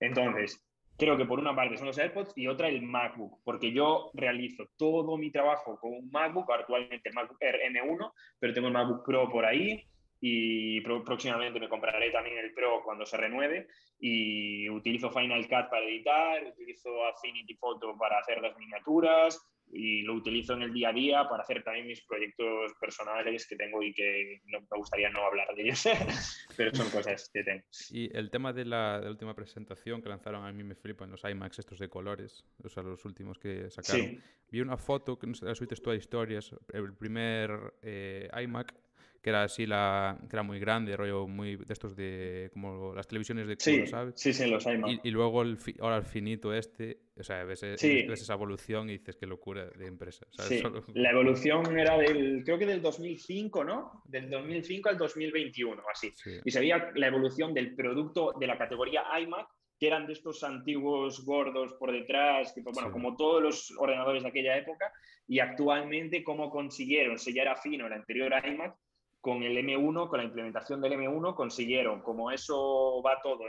[0.00, 0.66] Entonces,
[0.96, 4.64] creo que por una parte son los AirPods y otra el MacBook, porque yo realizo
[4.78, 9.04] todo mi trabajo con un MacBook, actualmente el MacBook Air M1, pero tengo el MacBook
[9.04, 9.84] Pro por ahí
[10.24, 13.66] y próximamente me compraré también el Pro cuando se renueve
[13.98, 20.14] y utilizo Final Cut para editar, utilizo Affinity Photo para hacer las miniaturas, y lo
[20.14, 23.94] utilizo en el día a día para hacer también mis proyectos personales que tengo y
[23.94, 25.84] que no, me gustaría no hablar de ellos,
[26.56, 27.64] pero son cosas que tengo.
[27.90, 31.60] Y el tema de la, última presentación que lanzaron, a mí me flipan los iMacs
[31.60, 34.22] estos de colores, o sea, los últimos que sacaron.
[34.50, 38.74] Vi una foto que no sé, la subiste todas historias, el primer eh, iMac
[39.22, 43.06] que era así la que era muy grande, rollo muy de estos de como las
[43.06, 44.14] televisiones de culo, sí, ¿sabes?
[44.16, 47.62] Sí, sí, los hay y, y, luego el ahora el finito este, o sea, ves,
[47.62, 47.76] e,
[48.08, 50.26] ves, esa evolución y dices qué locura de empresa.
[50.30, 50.60] Sí.
[50.94, 54.02] La evolución era del, creo que del 2005, ¿no?
[54.06, 56.12] Del 2005 al 2021, así.
[56.44, 59.46] Y se veía la evolución del producto de la categoría iMac
[59.78, 64.28] que eran de estos antiguos gordos por detrás, que, bueno, como todos los ordenadores de
[64.28, 64.92] aquella época,
[65.26, 68.76] y actualmente cómo consiguieron, si ya era fino el anterior iMac,
[69.22, 73.44] con el M1, con la implementación del M1, consiguieron, como eso va todo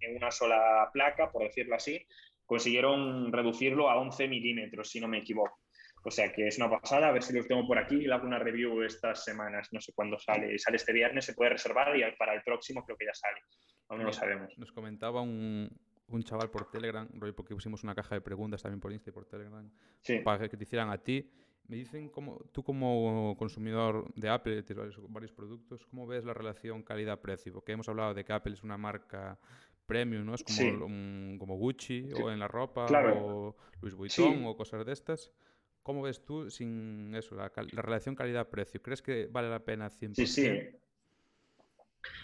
[0.00, 2.04] en una, sola placa, por decirlo así,
[2.46, 5.60] consiguieron reducirlo a 11 milímetros, si no me equivoco.
[6.04, 8.14] O sea que es una pasada, a ver si los tengo por aquí y le
[8.14, 10.58] hago una review estas semanas, no sé cuándo sale.
[10.58, 13.42] Sale este viernes, se puede reservar y para el próximo creo que ya sale.
[13.88, 14.56] Aún no lo sabemos.
[14.56, 15.68] Nos comentaba un,
[16.06, 19.26] un chaval por Telegram, porque pusimos una caja de preguntas también por Insta y por
[19.26, 19.70] Telegram,
[20.24, 21.30] para que te hicieran a ti.
[21.68, 26.82] Me dicen, como, tú como consumidor de Apple, de varios, productos, ¿cómo ves la relación
[26.82, 27.52] calidad-precio?
[27.52, 29.38] Porque hemos hablado de que Apple es una marca
[29.84, 30.34] premium, ¿no?
[30.34, 35.30] Es como, como Gucci o en la ropa o Louis Vuitton o cosas de estas.
[35.82, 38.80] ¿Cómo ves tú sin eso, la, relación calidad-precio?
[38.82, 40.14] ¿Crees que vale la pena 100%?
[40.14, 40.50] Sí, sí.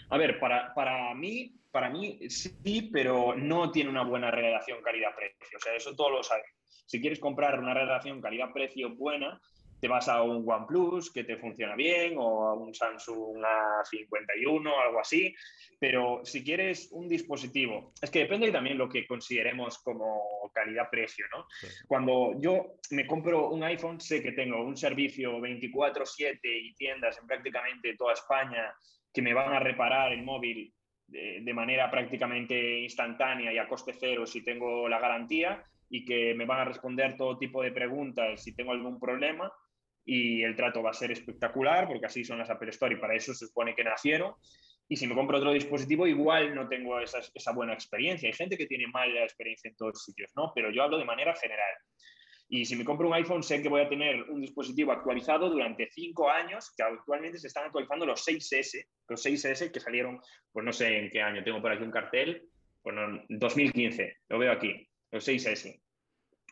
[0.09, 5.57] A ver, para, para mí, para mí sí, pero no tiene una buena relación calidad-precio.
[5.57, 6.64] O sea, eso todos lo sabemos.
[6.85, 9.41] Si quieres comprar una relación calidad-precio buena,
[9.79, 14.79] te vas a un OnePlus que te funciona bien o a un Samsung A51 o
[14.79, 15.35] algo así,
[15.79, 21.45] pero si quieres un dispositivo, es que depende también lo que consideremos como calidad-precio, ¿no?
[21.87, 27.27] Cuando yo me compro un iPhone, sé que tengo un servicio 24/7 y tiendas en
[27.27, 28.73] prácticamente toda España
[29.13, 30.73] que me van a reparar el móvil
[31.07, 36.33] de, de manera prácticamente instantánea y a coste cero si tengo la garantía y que
[36.33, 39.51] me van a responder todo tipo de preguntas si tengo algún problema
[40.05, 43.15] y el trato va a ser espectacular porque así son las Apple Store y para
[43.15, 44.33] eso se supone que nacieron.
[44.87, 48.27] Y si me compro otro dispositivo, igual no tengo esa, esa buena experiencia.
[48.27, 50.51] Hay gente que tiene mala experiencia en todos sitios, ¿no?
[50.53, 51.73] Pero yo hablo de manera general.
[52.47, 55.89] Y si me compro un iPhone, sé que voy a tener un dispositivo actualizado durante
[55.89, 60.19] cinco años, que actualmente se están actualizando los 6S, los 6S que salieron,
[60.51, 62.47] pues no sé en qué año, tengo por aquí un cartel,
[62.83, 65.81] bueno, 2015, lo veo aquí, los 6S.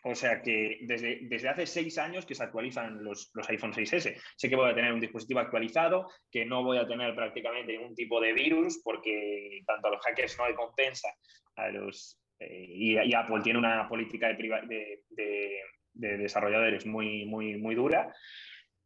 [0.05, 4.20] O sea que desde, desde hace seis años que se actualizan los, los iPhone 6S.
[4.36, 7.95] Sé que voy a tener un dispositivo actualizado, que no voy a tener prácticamente ningún
[7.95, 11.09] tipo de virus, porque tanto a los hackers no hay compensa
[11.55, 15.59] a los, eh, y, y, Apple tiene una política de, de, de,
[15.93, 18.14] de, desarrolladores muy, muy, muy dura.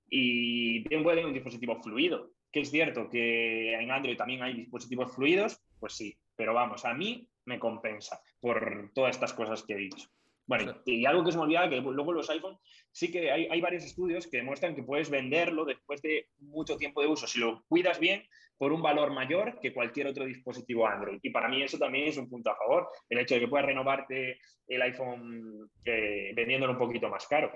[0.09, 4.53] Y bien puede tener un dispositivo fluido, que es cierto que en Android también hay
[4.53, 9.73] dispositivos fluidos, pues sí, pero vamos, a mí me compensa por todas estas cosas que
[9.73, 10.07] he dicho.
[10.45, 12.57] Bueno, y algo que se me olvidaba, que luego los iPhone,
[12.93, 17.01] sí que hay, hay, varios estudios que demuestran que puedes venderlo después de mucho tiempo
[17.01, 18.23] de uso, si lo cuidas bien,
[18.57, 21.19] por un valor mayor que cualquier otro dispositivo Android.
[21.21, 23.65] Y para mí eso también es un punto a favor, el hecho de que puedas
[23.65, 27.51] renovarte el iPhone eh, vendiéndolo un poquito más caro.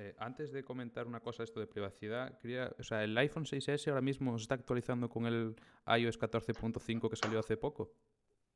[0.00, 3.88] Eh, antes de comentar una cosa esto de privacidad, quería, o sea, el iPhone 6S
[3.88, 5.56] ahora mismo se está actualizando con el
[5.88, 7.92] iOS 14.5 que salió hace poco.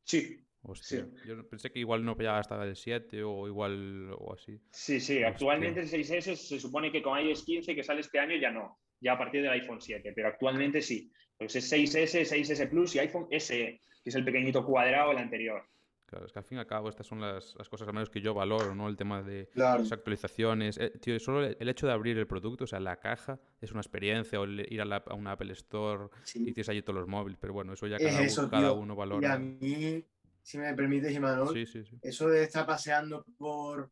[0.05, 1.29] Sí, Hostia, sí.
[1.29, 4.61] yo pensé que igual no ya hasta el 7 o igual o así.
[4.71, 5.29] Sí, sí, Hostia.
[5.29, 8.79] actualmente el 6S se supone que con iOS 15 que sale este año ya no,
[9.01, 11.11] ya a partir del iPhone 7, pero actualmente sí.
[11.37, 15.65] Pues es 6S, 6S Plus y iPhone SE, que es el pequeñito cuadrado el anterior.
[16.13, 18.11] Claro, es que al fin y al cabo estas son las, las cosas al menos
[18.11, 18.87] que yo valoro, ¿no?
[18.87, 19.81] El tema de claro.
[19.81, 20.77] las actualizaciones.
[20.77, 23.81] Eh, tío, solo el hecho de abrir el producto, o sea, la caja, es una
[23.81, 26.43] experiencia, o ir a, la, a una Apple Store sí.
[26.43, 28.95] y tienes allí todos los móviles, pero bueno, eso ya cada, eso, uno, cada uno
[28.95, 29.27] valora.
[29.27, 30.05] Y a mí
[30.43, 33.91] si me permites, Imanol, sí, sí, eso de estar paseando por,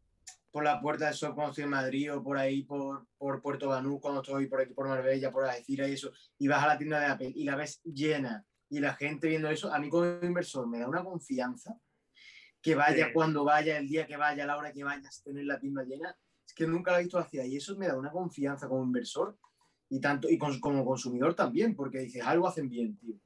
[0.50, 3.68] por la puerta del sol cuando estoy en Madrid o por ahí por, por Puerto
[3.68, 6.76] Banús cuando estoy por aquí por Marbella, por Algeciras y eso, y vas a la
[6.76, 10.04] tienda de Apple y la ves llena y la gente viendo eso, a mí como
[10.22, 11.80] inversor me da una confianza
[12.62, 13.12] que vaya sí.
[13.12, 16.54] cuando vaya, el día que vaya, la hora que vayas, tener la tienda llena, es
[16.54, 19.38] que nunca lo he visto hacia y eso me da una confianza como inversor
[19.88, 23.16] y tanto y como consumidor también, porque dices, algo hacen bien, tío.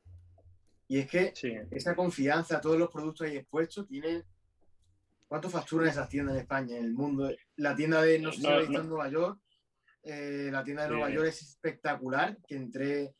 [0.88, 1.52] Y es que sí.
[1.70, 4.24] esa confianza, todos los productos ahí expuestos, tienen.
[5.26, 7.30] ¿Cuánto facturan esas tiendas en España, en el mundo?
[7.56, 8.80] La tienda de, no sé si no, no.
[8.80, 9.40] en Nueva York,
[10.02, 11.14] eh, la tienda de Nueva sí.
[11.14, 13.14] York es espectacular, que entré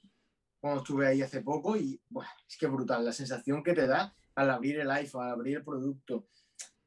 [0.61, 4.15] cuando estuve ahí hace poco y bueno, es que brutal, la sensación que te da
[4.35, 6.28] al abrir el iPhone, al abrir el producto.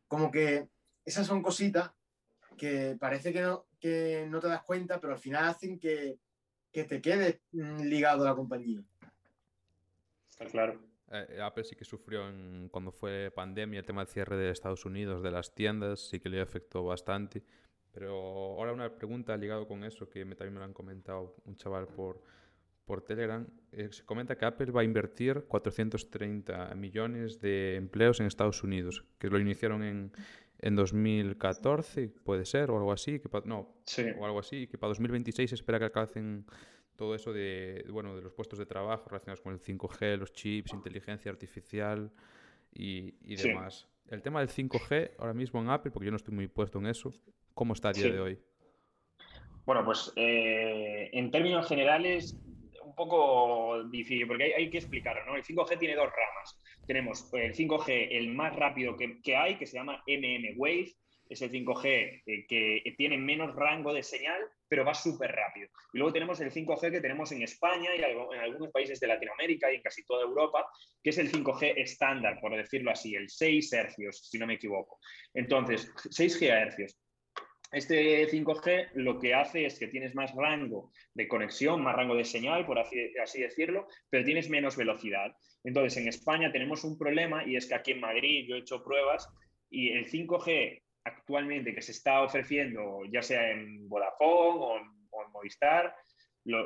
[0.08, 0.70] Como que
[1.06, 1.92] esas son cositas
[2.58, 6.20] que parece que no, que no te das cuenta, pero al final hacen que,
[6.72, 8.82] que te quedes mm, ligado a la compañía.
[10.52, 10.80] Claro.
[11.10, 14.86] Eh, Apple sí que sufrió en, cuando fue pandemia el tema del cierre de Estados
[14.86, 17.44] Unidos, de las tiendas, sí que le afectó bastante.
[17.94, 21.56] Pero ahora una pregunta ligado con eso, que me, también me lo han comentado un
[21.56, 22.22] chaval por,
[22.88, 23.46] por Telegram.
[23.72, 29.04] Eh, se comenta que Apple va a invertir 430 millones de empleos en Estados Unidos,
[29.20, 30.12] que lo iniciaron en,
[30.60, 34.06] en 2014, puede ser, o algo así, que pa, no, sí.
[34.18, 36.46] o algo así, que para 2026 se espera que alcancen
[36.96, 40.74] todo eso de, bueno, de los puestos de trabajo relacionados con el 5G, los chips,
[40.74, 42.12] inteligencia artificial
[42.74, 43.88] y, y demás.
[44.06, 44.16] Sí.
[44.16, 46.88] El tema del 5G ahora mismo en Apple, porque yo no estoy muy puesto en
[46.88, 47.14] eso,
[47.54, 48.12] ¿cómo está a día sí.
[48.12, 48.40] de hoy?
[49.68, 52.38] Bueno, pues eh, en términos generales,
[52.98, 55.36] poco difícil, porque hay, que explicarlo, ¿no?
[55.38, 56.60] El 5G tiene dos ramas.
[56.86, 60.94] Tenemos el 5G, el más rápido que, que hay, que se llama MM Wave,
[61.30, 65.70] es el 5G eh, que tiene menos rango de señal, pero va súper rápido.
[65.94, 69.72] Y luego tenemos el 5G que tenemos en España y en algunos países de Latinoamérica
[69.72, 70.66] y en casi toda Europa,
[71.04, 75.00] que es el 5G estándar, por decirlo así, el 6 hercios, si no me equivoco.
[75.34, 76.98] Entonces, 6 GHz.
[77.72, 82.24] Este 5G lo que hace es que tienes más rango de conexión, más rango de
[82.24, 85.36] señal, por así, así, decirlo, pero tienes menos velocidad.
[85.64, 88.84] Entonces, en España tenemos un problema y es que aquí en Madrid yo he hecho
[88.84, 89.28] pruebas
[89.70, 95.26] y el 5G actualmente que se está ofreciendo, ya sea en Vodafone o en, o
[95.26, 95.94] en Movistar,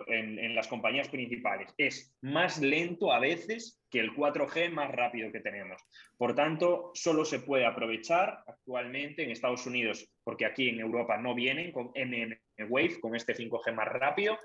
[0.07, 1.73] en, las compañías principales.
[1.77, 5.81] Es más lento a veces que el 4G más rápido que tenemos.
[6.17, 11.33] Por tanto, solo se puede aprovechar actualmente en Estados Unidos, porque aquí en Europa no
[11.33, 12.37] vienen con MM
[12.69, 14.37] Wave, con este 5G más rápido,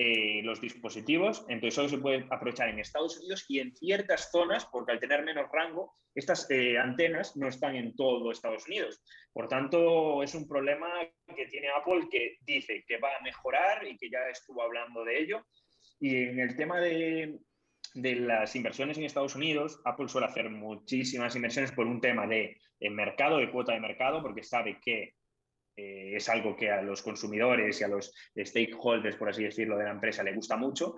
[0.00, 4.64] eh, los dispositivos, entonces solo se puede aprovechar en Estados Unidos y en ciertas zonas,
[4.66, 9.02] porque al tener menos rango, estas eh, antenas no están en todo Estados Unidos.
[9.32, 10.86] Por tanto, es un problema
[11.34, 15.18] que tiene Apple que dice que va a mejorar y que ya estuvo hablando de
[15.18, 15.44] ello.
[15.98, 17.36] Y en el tema de,
[17.94, 22.56] de las inversiones en Estados Unidos, Apple suele hacer muchísimas inversiones por un tema de,
[22.78, 25.14] de mercado, de cuota de mercado, porque sabe que
[25.78, 29.84] eh, es algo que a los consumidores y a los stakeholders, por así decirlo, de
[29.84, 30.96] la empresa le gusta mucho,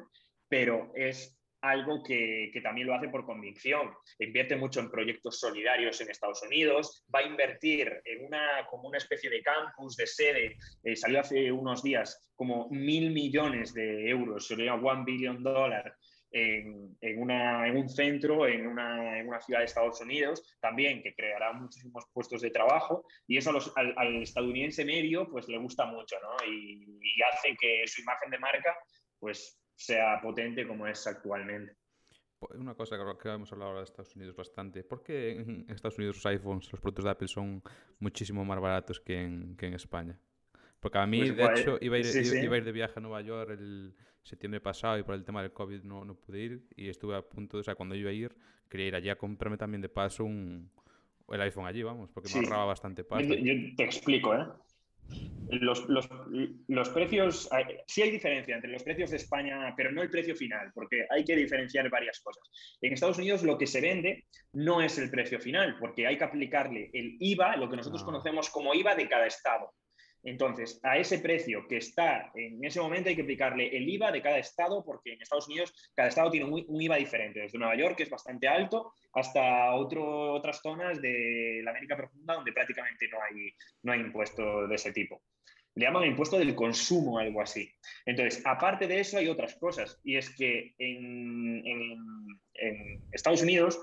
[0.49, 3.91] pero es algo que, también lo hace por convicción.
[4.19, 8.97] Invierte mucho en proyectos solidarios en Estados Unidos, va a invertir en una, como una
[8.97, 14.47] especie de campus, de sede, eh, salió hace unos días como mil millones de euros,
[14.47, 15.93] sería one billion dólares
[16.33, 22.51] en, un centro, en una, ciudad de Estados Unidos, también que creará muchísimos puestos de
[22.51, 26.47] trabajo y eso al, estadounidense medio pues le gusta mucho ¿no?
[26.47, 27.01] y,
[27.33, 28.75] hace que su imagen de marca
[29.19, 31.77] pues sea potente como es actualmente.
[32.39, 34.83] Pues, una cosa que hemos hablado ahora de Estados Unidos bastante.
[34.83, 37.63] ¿Por qué en Estados Unidos los iPhones, los productos de Apple son
[37.99, 40.19] muchísimo más baratos que en, que en España?
[40.81, 42.07] Porque a mí, pues de hecho, iba a, ir,
[42.43, 45.43] iba a, ir, de viaje a Nueva York el, septiembre pasado y por el tema
[45.43, 48.13] del COVID no, no pude ir y estuve a punto, o sea, cuando iba a
[48.13, 48.35] ir,
[48.69, 50.71] quería ir allí a comprarme también de paso un,
[51.29, 53.35] el iPhone allí, vamos, porque me ahorraba bastante pasta.
[53.35, 54.47] Yo, te explico, ¿eh?
[55.51, 56.09] Los, los,
[56.69, 57.49] los, precios,
[57.87, 61.25] sí hay diferencia entre los precios de España, pero no el precio final, porque hay
[61.25, 62.49] que diferenciar varias cosas.
[62.81, 66.23] En Estados Unidos lo que se vende no es el precio final, porque hay que
[66.23, 68.07] aplicarle el IVA, lo que nosotros ah.
[68.07, 69.73] conocemos como IVA de cada estado.
[70.23, 74.21] Entonces, a ese precio que está en ese momento hay que aplicarle el IVA de
[74.21, 77.97] cada estado, porque en Estados Unidos cada estado tiene un, IVA diferente, desde Nueva York,
[77.97, 83.09] que es bastante alto, hasta otras zonas de la América Profunda, donde prácticamente
[83.83, 85.23] no hay, impuesto de ese tipo.
[85.75, 87.71] Le llaman impuesto del consumo, algo así.
[88.05, 91.63] Entonces, aparte de eso, hay otras cosas, y es que en
[93.13, 93.81] Estados Unidos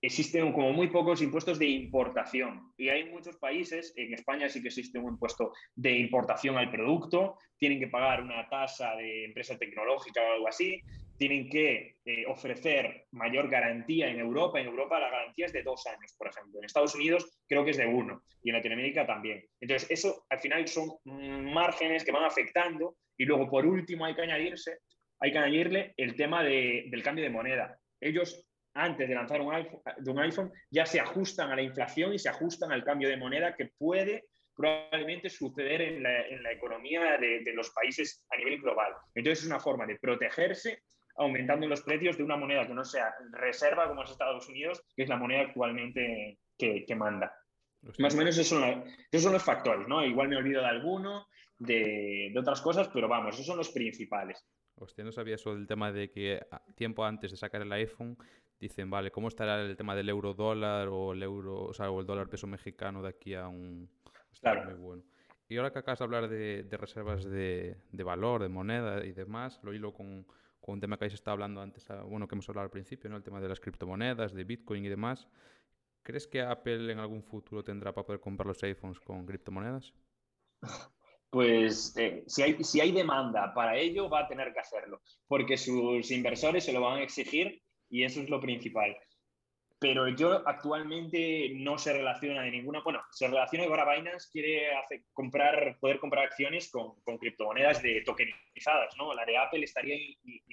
[0.00, 4.68] existen como muy pocos impuestos de importación y hay muchos países, en España sí que
[4.68, 10.20] existe un impuesto de importación al producto, tienen que pagar una tasa de empresa tecnológica
[10.22, 10.80] o algo así,
[11.16, 15.86] tienen que eh, ofrecer mayor garantía en Europa, en Europa la garantía es de dos
[15.86, 19.42] años, por ejemplo, en Estados Unidos creo que es de uno y en Latinoamérica también.
[19.60, 24.22] Entonces, eso al final son márgenes que van afectando y luego por último hay que
[24.22, 24.78] añadirse,
[25.20, 27.78] hay que añadirle el tema del cambio de moneda.
[28.00, 28.45] Ellos
[28.76, 32.18] antes de lanzar un iPhone, de un iPhone ya se ajustan a la inflación y
[32.18, 37.70] se ajustan al cambio de moneda que puede probablemente suceder en la, economía de, los
[37.70, 38.92] países a nivel global.
[39.14, 40.82] Entonces es una forma de protegerse
[41.18, 45.02] aumentando los precios de una moneda que no sea reserva como es Estados Unidos, que
[45.02, 47.34] es la moneda actualmente que, manda.
[47.98, 50.04] Más o menos esos son, son, los factores, ¿no?
[50.04, 51.26] Igual me olvido de alguno,
[51.58, 54.46] de, de otras cosas, pero vamos, esos son los principales.
[54.78, 58.16] Hostia, no sabía eso del tema de que tiempo antes de sacar el iPhone
[58.60, 62.00] dicen, vale, ¿cómo estará el tema del euro dólar o el euro, o, sea, o
[62.00, 63.90] el dólar peso mexicano de aquí a un...
[64.40, 64.64] Claro.
[64.64, 65.02] Muy bueno.
[65.48, 69.72] Y ahora que acabas de hablar de, reservas de, valor, de moneda y demás, lo
[69.72, 70.26] hilo con,
[70.60, 73.16] un tema que habéis estado hablando antes, ah, bueno, que hemos hablado al principio, ¿no?
[73.16, 75.28] El tema de las criptomonedas, de Bitcoin y demás.
[76.02, 79.94] ¿Crees que Apple en algún futuro tendrá para poder comprar los iPhones con criptomonedas?
[81.30, 85.56] Pues eh, si, hay, si hay demanda para ello, va a tener que hacerlo, porque
[85.56, 88.96] sus inversores se lo van a exigir y eso es lo principal.
[89.78, 94.74] Pero yo actualmente no se relaciona de ninguna, bueno, se relaciona que ahora Binance quiere
[94.74, 99.12] hacer, comprar, poder comprar acciones con, con, criptomonedas de tokenizadas, ¿no?
[99.12, 99.98] La de Apple estaría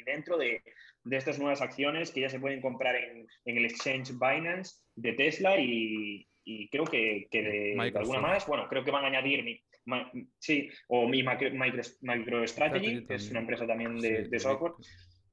[0.06, 0.62] dentro de,
[1.06, 5.14] de, estas nuevas acciones que ya se pueden comprar en, en el exchange Binance de
[5.14, 9.44] Tesla y, y creo que, que de, alguna más, bueno, creo que van a añadir
[10.40, 14.74] sí, o mi MicroStrategy, que es una empresa también de, de software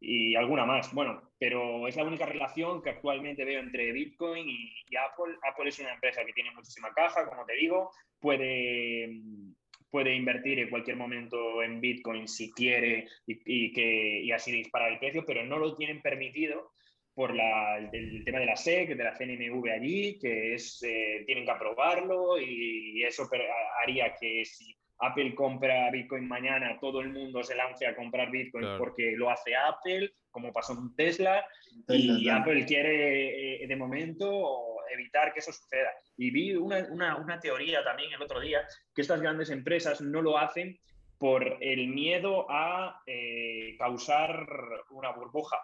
[0.00, 0.92] y alguna más.
[0.92, 5.36] Bueno, pero es la única relación que actualmente veo entre Bitcoin y, Apple.
[5.48, 9.20] Apple es una empresa que tiene muchísima caja, como te digo, puede,
[9.90, 14.98] puede invertir en cualquier momento en Bitcoin si quiere y, que, y así disparar el
[14.98, 16.72] precio, pero no lo tienen permitido
[17.20, 21.44] por la, el, tema de la SEC, de la CNMV allí, que es, eh, tienen
[21.44, 23.28] que aprobarlo y eso
[23.82, 28.78] haría que si Apple compra Bitcoin mañana, todo el mundo se lance a comprar Bitcoin
[28.78, 31.44] porque lo hace Apple, como pasó con Tesla,
[31.88, 35.90] y Apple quiere eh, de momento evitar que eso suceda.
[36.16, 38.62] Y vi una, teoría también el otro día,
[38.94, 40.80] que estas grandes empresas no lo hacen
[41.18, 44.46] por el miedo a eh, causar
[44.88, 45.58] una burbuja,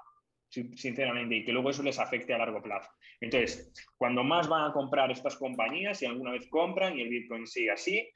[0.75, 2.91] sinceramente, y que luego eso les afecte a largo plazo.
[3.21, 7.47] Entonces, cuando más van a comprar estas compañías, si alguna vez compran y el Bitcoin
[7.47, 8.09] sigue así,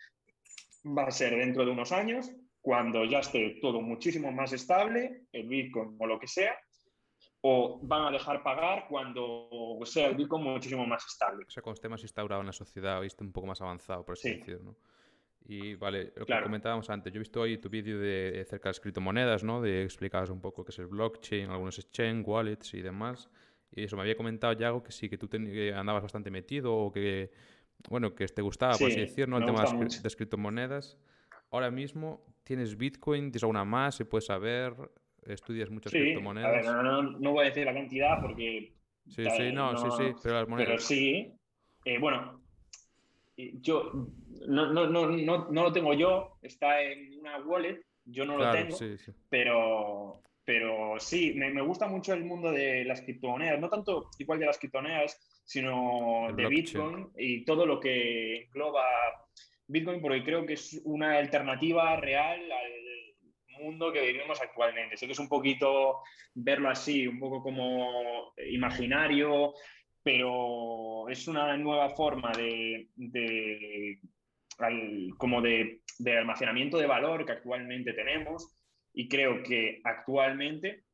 [0.85, 2.31] va a ser dentro de unos años,
[2.61, 6.57] cuando ya esté todo muchísimo más estable, el Bitcoin o lo que sea,
[7.43, 11.45] o van a dejar pagar cuando sea el Bitcoin muchísimo más estable.
[11.47, 14.13] O sea, cuando esté más instaurado en la sociedad, esté un poco más avanzado, por
[14.13, 14.77] así decirlo, ¿no?
[15.51, 18.71] Y vale, lo que comentábamos antes, yo he visto hoy tu vídeo de acerca de
[18.71, 19.61] las criptomonedas, ¿no?
[19.61, 23.29] De explicabas un poco qué es el blockchain, algunos exchange, wallets y demás.
[23.73, 25.29] Y eso me había comentado Yago que sí, que tú
[25.75, 27.33] andabas bastante metido o que,
[27.89, 29.45] bueno, que te gustaba, por así decirlo, ¿no?
[29.45, 30.97] El tema de las criptomonedas.
[31.51, 33.33] Ahora mismo, ¿tienes Bitcoin?
[33.33, 33.97] ¿Tienes alguna más?
[33.97, 34.73] ¿Se puede saber?
[35.27, 36.65] ¿Estudias muchas criptomonedas?
[36.65, 38.73] A ver, no, no, voy a decir la cantidad porque...
[39.09, 40.69] Sí, sí, no, sí, sí, pero las monedas...
[40.69, 41.35] Pero sí,
[41.85, 42.40] eh, bueno,
[43.61, 43.93] yo
[44.47, 48.51] no, no, no, no, no lo tengo yo, está en una wallet, yo no lo
[48.51, 48.77] tengo,
[49.29, 54.39] Pero, pero sí, me, me, gusta mucho el mundo de las criptomonedas, no tanto igual
[54.39, 58.85] de las criptomonedas, sino de Bitcoin y todo lo que engloba
[59.67, 62.73] Bitcoin, porque creo que es una alternativa real al
[63.61, 64.97] mundo que vivimos actualmente.
[64.97, 66.01] Sé que es un poquito
[66.35, 69.55] verlo así, un poco como imaginario,
[70.03, 72.89] pero es una nueva forma de,
[75.17, 75.83] como de,
[76.19, 78.57] almacenamiento de valor que actualmente tenemos
[78.93, 80.85] y creo que actualmente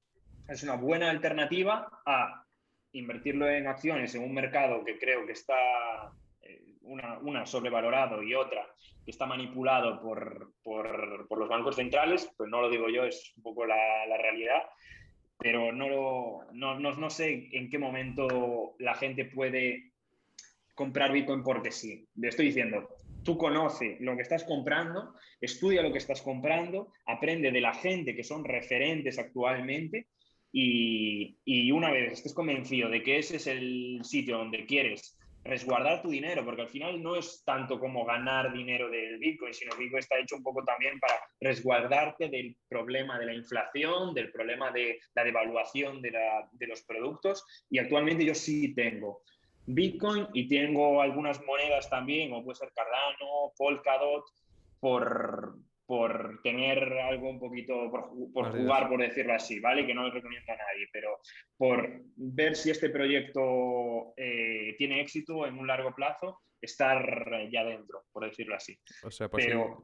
[0.48, 2.44] es una buena alternativa a
[2.92, 5.54] invertirlo en acciones en un mercado que creo que está
[6.42, 8.66] eh, una, sobrevalorado y otra
[9.04, 13.66] que está manipulado por, los bancos centrales, pues no lo digo yo, es un poco
[13.66, 14.62] la, la realidad
[15.38, 19.92] pero no, no, no, sé en qué momento la gente puede
[20.74, 22.06] comprar Bitcoin porque sí.
[22.16, 22.88] Le estoy diciendo,
[23.22, 28.14] tú conoce lo que estás comprando, estudia lo que estás comprando, aprende de la gente
[28.14, 30.08] que son referentes actualmente
[30.52, 36.02] y, y una vez estés convencido de que ese es el sitio donde quieres resguardar
[36.02, 39.84] tu dinero, porque al final no es tanto como ganar dinero del Bitcoin, sino que
[39.84, 44.70] Bitcoin está hecho un poco también para resguardarte del problema de la inflación, del problema
[44.70, 46.12] de la devaluación de,
[46.52, 47.44] de los productos.
[47.70, 49.22] Y actualmente yo sí tengo
[49.66, 54.24] Bitcoin y tengo algunas monedas también, como puede ser Cardano, Polkadot,
[54.80, 55.56] por,
[55.86, 59.86] por tener algo un poquito, por, jugar, por decirlo así, ¿vale?
[59.86, 61.18] Que no lo recomiendo a nadie, pero
[61.56, 68.04] por ver si este proyecto eh, tiene éxito en un largo plazo, estar ya dentro,
[68.12, 68.76] por decirlo así.
[69.04, 69.40] O sea, por,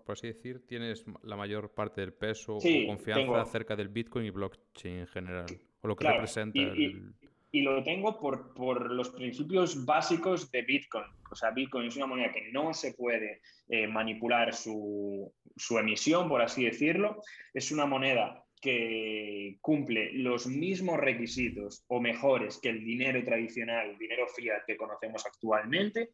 [0.08, 5.00] así, decir, tienes la mayor parte del peso o confianza acerca del Bitcoin y blockchain
[5.00, 5.46] en general,
[5.80, 7.21] o lo que representa el y
[7.60, 11.04] lo tengo por, por, los principios básicos de Bitcoin.
[11.30, 16.28] O sea, Bitcoin es una moneda que no se puede eh, manipular su, su, emisión,
[16.28, 17.22] por así decirlo.
[17.52, 23.98] Es una moneda que cumple los mismos requisitos o mejores que el dinero tradicional, el
[23.98, 26.10] dinero fiat que conocemos actualmente.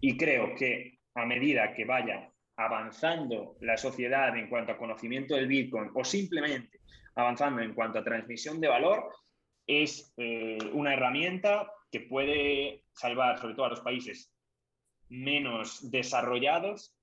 [0.00, 5.46] Y creo que a medida que vaya avanzando la sociedad en cuanto a conocimiento del
[5.46, 6.80] Bitcoin o simplemente
[7.14, 9.12] avanzando en cuanto a transmisión de valor,
[9.70, 14.32] es eh, una herramienta que puede salvar sobre todo a los países
[15.08, 16.96] menos desarrollados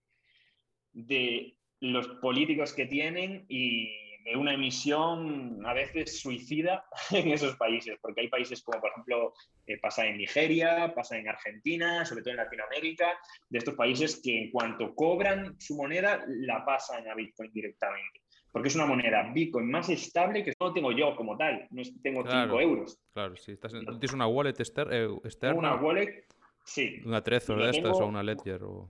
[0.91, 3.89] de los políticos que tienen y
[4.23, 9.33] de una emisión a veces suicida en esos países, porque hay países como por ejemplo
[9.65, 14.37] eh, pasa en Nigeria, pasa en Argentina, sobre todo en Latinoamérica, de estos países que
[14.43, 18.26] en cuanto cobran su moneda la pasan a Bitcoin directamente
[18.57, 22.23] porque es una moneda Bitcoin más estable que no tengo yo como tal, no tengo
[22.27, 22.99] 5 euros.
[23.13, 25.59] Claro, si estás tienes una wallet eh, externa.
[25.59, 26.25] Una wallet,
[26.63, 26.99] sí.
[27.05, 28.89] Una Trezor de estas o una Ledger o...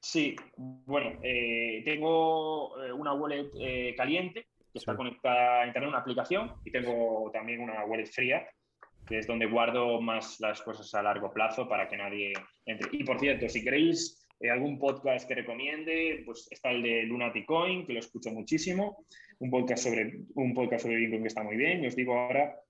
[0.00, 6.54] Sí, bueno, eh, tengo eh, una wallet caliente que está conectada a internet, una aplicación,
[6.64, 8.48] y tengo también una wallet fría,
[9.06, 12.32] que es donde guardo más las cosas a largo plazo para que nadie
[12.64, 12.88] entre.
[12.90, 17.46] Y por cierto, si queréis eh, algún podcast que recomiende, pues está el de Lunatic
[17.46, 19.06] Coin, que lo escucho muchísimo,
[19.38, 22.60] un podcast sobre, un podcast sobre Bitcoin que está muy bien, y os digo ahora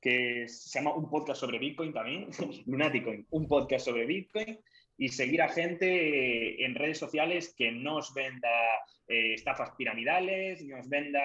[0.00, 2.28] que se llama un podcast sobre Bitcoin también,
[2.66, 4.58] Lunatic Coin, un podcast sobre Bitcoin,
[4.98, 8.48] y seguir a gente en redes sociales que no os venda
[9.08, 11.20] eh, estafas piramidales, ni os venda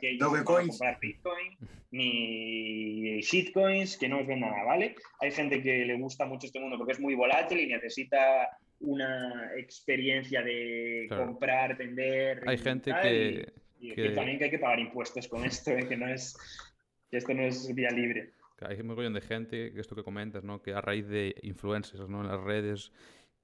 [0.00, 1.56] que van a comprar Bitcoin,
[1.92, 4.96] ni shitcoins, que no os venda nada, ¿vale?
[5.20, 9.50] Hay gente que le gusta mucho este mundo porque es muy volátil y necesita una
[9.56, 12.42] experiencia de comprar, vender.
[12.46, 13.52] Hay gente que,
[13.94, 14.10] que...
[14.10, 15.88] también que hay que pagar impuestos con esto, ¿eh?
[15.88, 16.36] que no es
[17.10, 18.32] que esto no es vía libre.
[18.62, 20.62] Hay un montón de gente, esto que comentas, ¿no?
[20.62, 22.22] que a raíz de influencers ¿no?
[22.22, 22.92] en las redes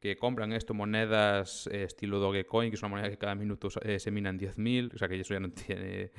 [0.02, 4.00] que compran esto, monedas eh, estilo Dogecoin, que es una moneda que cada minuto eh,
[4.00, 6.10] se minan 10.000, o sea que eso ya no tiene...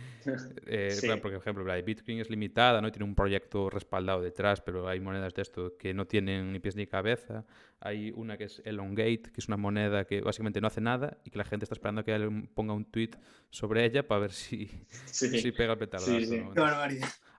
[0.67, 1.09] Eh, sí.
[1.21, 2.89] Por ejemplo, la de Bitcoin es limitada, ¿no?
[2.93, 6.77] Tiene un proyecto respaldado detrás, pero hay monedas de esto que no tienen ni pies
[6.77, 7.45] ni cabeza.
[7.81, 11.29] Hay una que es Elongate, que es una moneda que básicamente no hace nada y
[11.29, 13.11] que la gente está esperando a que alguien ponga un tweet
[13.49, 14.71] sobre ella para ver si,
[15.07, 16.53] si pega el petardazo.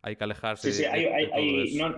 [0.05, 0.70] Hay que alejarse.
[0.70, 1.96] Sí, sí, hay, hay, no,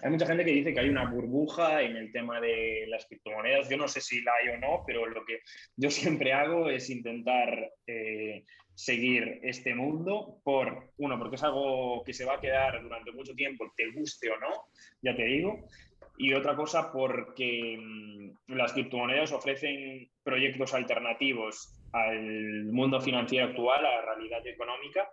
[0.00, 3.68] hay mucha gente que dice que hay una burbuja en el tema de las criptomonedas.
[3.68, 5.40] Yo no sé si la hay o no, pero lo que
[5.76, 8.44] yo siempre hago es intentar eh,
[8.76, 13.34] seguir este mundo por, uno, porque es algo que se va a quedar durante mucho
[13.34, 14.66] tiempo, te guste o no,
[15.02, 15.66] ya te digo.
[16.18, 23.96] Y otra cosa porque mm, las criptomonedas ofrecen proyectos alternativos al mundo financiero actual, a
[23.96, 25.08] la realidad económica,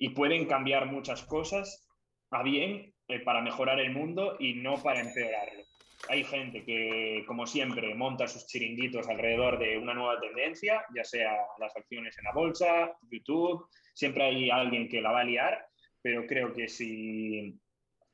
[0.00, 1.86] y pueden cambiar muchas cosas
[2.30, 5.62] a bien eh, para mejorar el mundo y no para empeorarlo.
[6.08, 11.36] Hay gente que, como siempre, monta sus chiringuitos alrededor de una nueva tendencia, ya sea
[11.58, 15.66] las acciones en la bolsa, YouTube, siempre hay alguien que la va a liar,
[16.00, 17.60] pero creo que si,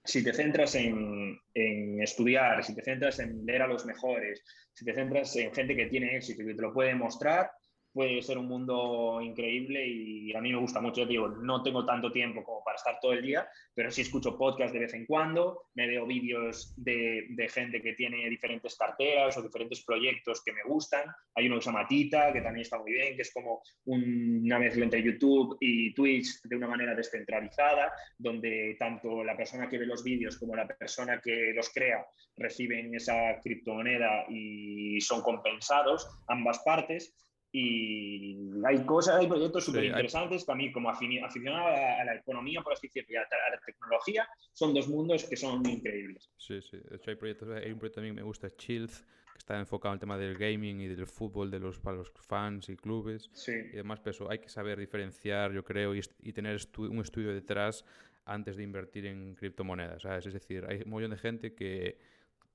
[0.05, 4.85] si te centras en, en estudiar, si te centras en leer a los mejores, si
[4.85, 7.49] te centras en gente que tiene éxito y que te lo puede mostrar,
[7.97, 11.01] puede ser un mundo increíble y a mí me gusta mucho.
[11.01, 14.37] Yo digo, no tengo tanto tiempo como para estar todo el día, pero sí escucho
[14.37, 19.39] podcast de vez en cuando, me veo vídeos de, de gente que tiene diferentes carteras
[19.39, 21.05] o diferentes proyectos que me gustan.
[21.37, 24.59] Hay uno que se llama Tita, que también está muy bien, que es como una
[24.59, 29.87] mezcla entre YouTube y Twitch de una manera descentralizada, donde tanto la persona que ve
[29.87, 32.05] los vídeos como la persona que los crea
[32.37, 37.15] reciben esa criptomoneda y son compensados, ambas partes
[37.59, 38.37] y
[38.67, 42.75] hay cosas, hay proyectos súper interesantes que a mí, como aficionado a, la economía, por
[42.75, 46.31] así decirlo, y a, la tecnología, son dos mundos que son increíbles.
[46.37, 46.77] Sí, sí.
[46.77, 49.01] De hecho, hay proyectos, hay un proyecto también me gusta, Chills,
[49.33, 52.11] que está enfocado en el tema del gaming y del fútbol de los, para los
[52.11, 53.31] fans y clubes.
[53.33, 53.53] Sí.
[53.53, 57.87] Y demás, pero hay que saber diferenciar, yo creo, y, y tener un estudio detrás
[58.27, 60.03] antes de invertir en criptomonedas.
[60.03, 60.27] ¿sabes?
[60.27, 61.97] Es decir, hay un montón de gente que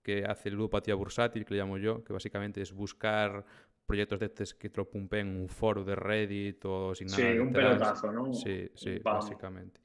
[0.03, 3.45] que hace ludopatía bursátil, que le llamo yo, que básicamente es buscar
[3.85, 4.81] proyectos de estos que te
[5.19, 7.17] en un foro de Reddit o sin nada.
[7.17, 8.33] Sí, un pelotazo, ¿no?
[8.33, 9.81] Sí, sí, básicamente.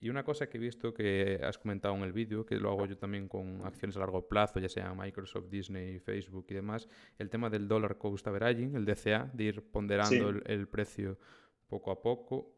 [0.00, 2.86] Y una cosa que he visto que has comentado en el vídeo, que lo hago
[2.86, 6.86] yo también con acciones a largo plazo, ya sea Microsoft, Disney, Facebook y demás,
[7.18, 11.18] el tema del dollar cost averaging, el DCA, de ir ponderando el, precio
[11.66, 12.54] poco a poco.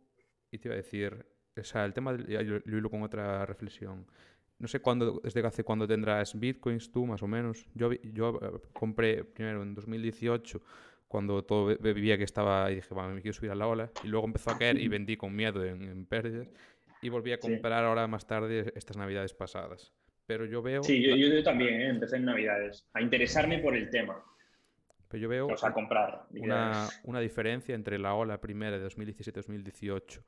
[0.50, 1.26] Y te iba a decir,
[1.56, 4.06] o sea, el tema, del, lo hilo con otra reflexión.
[4.58, 7.66] No sé cuándo, desde hace cuándo tendrás bitcoins tú, más o menos.
[7.74, 10.60] Yo, yo eh, compré primero en 2018,
[11.06, 13.90] cuando todo vivía que estaba, y dije, bueno, me quiero subir a la ola.
[14.02, 16.48] Y luego empezó a caer y vendí con miedo en, pérdidas.
[17.00, 19.92] Y volví a comprar ahora más tarde estas navidades pasadas.
[20.26, 20.82] Pero yo veo...
[20.82, 21.88] Sí, yo, yo también ¿eh?
[21.88, 24.22] empecé en navidades, a interesarme por el tema.
[25.08, 30.20] Pero yo veo o sea, comprar, una, una, diferencia entre la ola primera de 2017-2018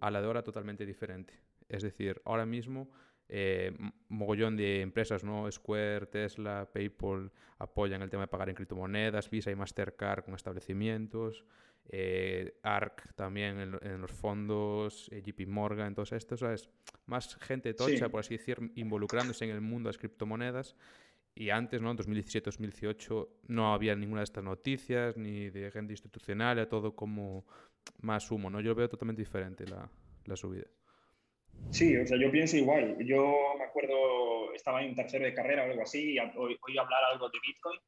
[0.00, 1.34] a la de ahora totalmente diferente.
[1.68, 2.88] Es decir, ahora mismo
[3.28, 3.76] eh,
[4.08, 5.50] mogollón de empresas, ¿no?
[5.50, 11.44] Square, Tesla, PayPal apoyan el tema de pagar en criptomonedas, Visa y Mastercard con establecimientos,
[11.90, 16.68] eh, ARC también en, los fondos, eh, JP Morgan, todos estos, ¿sabes?
[17.06, 20.76] Más gente tocha, por así decir, involucrándose en el mundo de las criptomonedas.
[21.34, 21.90] Y antes, ¿no?
[21.92, 27.46] En 2017-2018 no había ninguna de estas noticias, ni de gente institucional, era todo como
[28.00, 28.60] más humo, ¿no?
[28.60, 29.88] Yo lo veo totalmente diferente la,
[30.24, 30.66] la subida.
[31.70, 32.96] Sí, o sea, yo pienso igual.
[33.04, 37.28] Yo me acuerdo, estaba en tercero de carrera o algo así, y oí hablar algo
[37.28, 37.80] de Bitcoin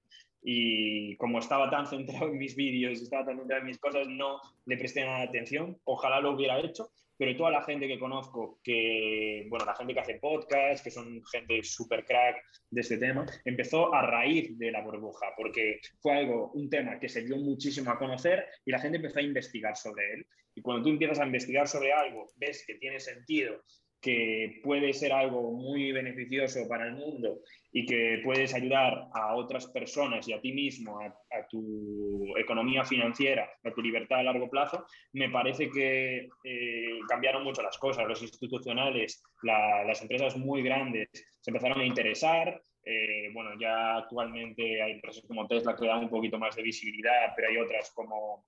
[0.43, 4.41] y como estaba tan centrado en mis vídeos, estaba tan centrado en mis cosas, no
[4.67, 5.79] le presté nada de atención.
[5.85, 6.91] Ojalá lo hubiera hecho,
[7.21, 11.23] pero toda la gente que conozco, que, bueno, la gente que hace podcast, que son
[11.31, 16.51] gente súper crack de este tema, empezó a raíz de la burbuja, porque fue algo,
[16.55, 20.15] un tema que se dio muchísimo a conocer y la gente empezó a investigar sobre
[20.15, 20.27] él.
[20.55, 23.65] Y cuando tú empiezas a investigar sobre algo, ves que tiene sentido
[24.01, 27.41] que puede ser algo muy beneficioso para el mundo
[27.73, 33.49] y que puedes ayudar a otras personas y a ti mismo, a, tu economía financiera,
[33.63, 38.09] a tu libertad a largo plazo, me parece que eh, cambiaron mucho las cosas.
[38.09, 42.61] Los institucionales, las empresas muy grandes se empezaron a interesar.
[42.83, 47.33] Eh, bueno, ya actualmente hay empresas como Tesla que dan un poquito más de visibilidad,
[47.37, 48.47] pero hay otras como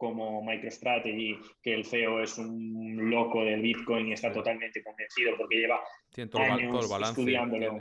[0.00, 5.56] como MicroStrategy, que el CEO es un loco del Bitcoin y está totalmente convencido porque
[5.56, 5.78] lleva
[6.38, 7.78] años estudiándolo.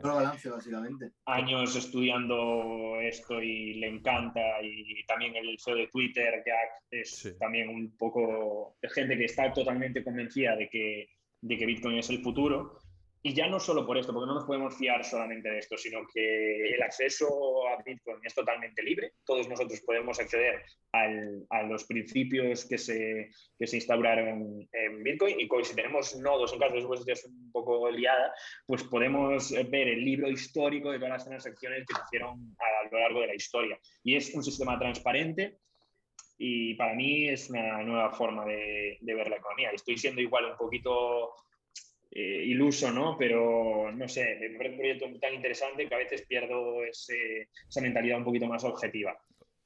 [1.23, 4.41] Años estudiando esto y le encanta.
[4.61, 9.53] Y también el CEO de Twitter, Jack, es también un poco de gente que está
[9.53, 11.07] totalmente convencida de que,
[11.39, 12.78] de que Bitcoin es el futuro.
[13.21, 16.07] Y ya no solo por esto, porque no nos podemos fiar solamente de esto, sino
[16.13, 17.27] que el acceso
[17.67, 19.13] a Bitcoin es totalmente libre.
[19.25, 20.63] Todos nosotros podemos acceder
[20.93, 26.59] a los principios que se, que se instauraron en Bitcoin y si tenemos nodos, en
[26.59, 28.33] caso de que es un poco liada,
[28.65, 32.99] pues podemos ver el libro histórico de todas las transacciones que se hicieron a lo
[32.99, 33.77] largo de la historia.
[34.01, 35.57] Y es un sistema transparente
[36.37, 39.71] y para mí es una nueva forma de, de ver la economía.
[39.71, 41.33] Estoy siendo igual un poquito
[42.11, 43.15] eh, iluso, ¿no?
[43.17, 48.17] Pero no sé, me parece un proyecto tan interesante que a veces pierdo esa mentalidad
[48.17, 49.17] un poquito más objetiva.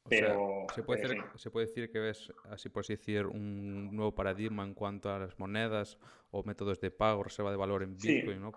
[0.10, 4.14] Pero, ¿se, puede decir, ¿se, puede decir, que ves, así por así decir, un nuevo
[4.14, 5.98] paradigma en cuanto a las monedas
[6.32, 8.42] o métodos de pago, reserva de valor en Bitcoin?
[8.42, 8.52] ¿no?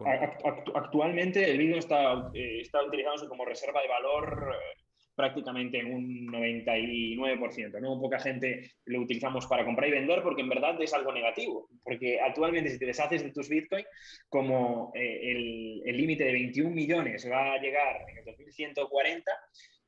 [0.74, 4.85] actualmente el Bitcoin está, eh, está utilizándose como reserva de valor eh,
[5.16, 7.80] prácticamente en un 99%.
[7.80, 7.98] ¿no?
[7.98, 11.68] Poca gente lo utilizamos para comprar y vender porque en verdad es algo negativo.
[11.82, 13.84] Porque actualmente si te deshaces de tus Bitcoin,
[14.28, 19.30] como eh, el límite de 21 millones va a llegar en el 2140,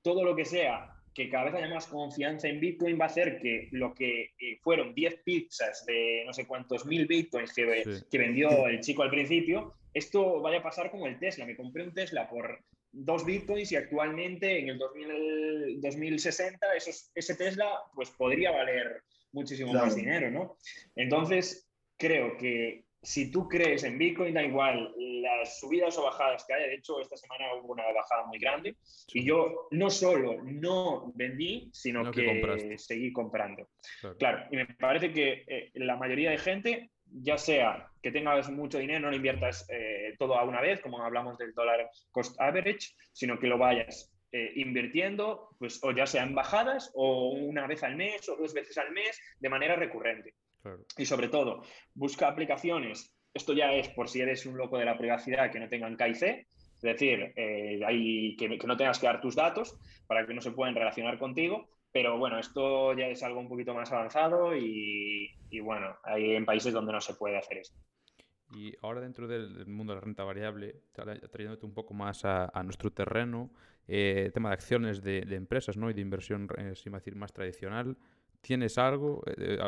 [0.03, 3.41] todo lo que sea que cada vez haya más confianza en Bitcoin va a hacer
[3.41, 8.19] que lo que eh, fueron 10 pizzas de no sé cuántos mil Bitcoins que, que
[8.19, 11.45] vendió el chico al principio, esto vaya a pasar como el Tesla.
[11.45, 12.61] Me compré un Tesla por
[12.93, 19.02] dos bitcoins y actualmente en el 2060 esos, ese Tesla pues podría valer
[19.32, 20.56] muchísimo más dinero, ¿no?
[20.97, 26.55] Entonces, creo que si tú crees en Bitcoin, da igual las subidas o bajadas que
[26.55, 26.66] haya.
[26.66, 28.77] De hecho, esta semana hubo una bajada muy grande
[29.12, 33.69] y yo no solo no vendí, sino que, seguí comprando.
[34.19, 34.47] Claro.
[34.51, 39.01] y me parece que eh, la mayoría de gente ya sea que tengas mucho dinero,
[39.01, 43.39] no lo inviertas eh, todo a una vez, como hablamos del dólar cost average, sino
[43.39, 47.97] que lo vayas eh, invirtiendo, pues o ya sea en bajadas o una vez al
[47.97, 50.35] mes o dos veces al mes de manera recurrente.
[50.97, 51.62] Y sobre todo,
[51.94, 55.68] busca aplicaciones, esto ya es por si eres un loco de la privacidad que no
[55.68, 60.26] tengan KIC, es decir, eh, hay, que, que no tengas que dar tus datos para
[60.26, 63.90] que no se puedan relacionar contigo, pero bueno, esto ya es algo un poquito más
[63.93, 65.31] avanzado y,
[65.62, 67.78] bueno, hay en países donde no se puede hacer esto.
[68.55, 72.90] Y ahora dentro del mundo de la renta variable, trayéndote un poco más a, nuestro
[72.93, 73.51] terreno,
[73.86, 75.90] eh, tema de acciones de, empresas ¿no?
[75.90, 77.97] y de inversión, eh, decir, más tradicional,
[78.40, 79.59] ¿tienes algo eh,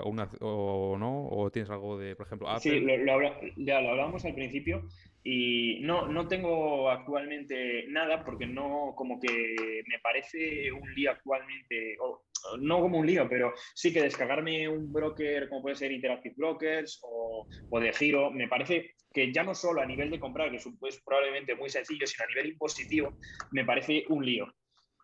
[0.41, 1.29] o no?
[1.29, 2.81] ¿O tienes algo de, por ejemplo, Apple?
[2.81, 4.83] Sí, ya lo hablábamos al principio
[5.23, 11.97] y no, no tengo actualmente nada porque no, como que me parece un lío actualmente,
[12.01, 12.23] o,
[12.59, 17.01] no como un lío, pero sí que descargarme un broker como puede ser Interactive Brokers
[17.03, 20.57] o, o de Giro, me parece que ya no solo a nivel de comprar, que
[20.57, 23.19] es probablemente muy sencillo, sino a nivel impositivo,
[23.53, 24.47] me parece un lío.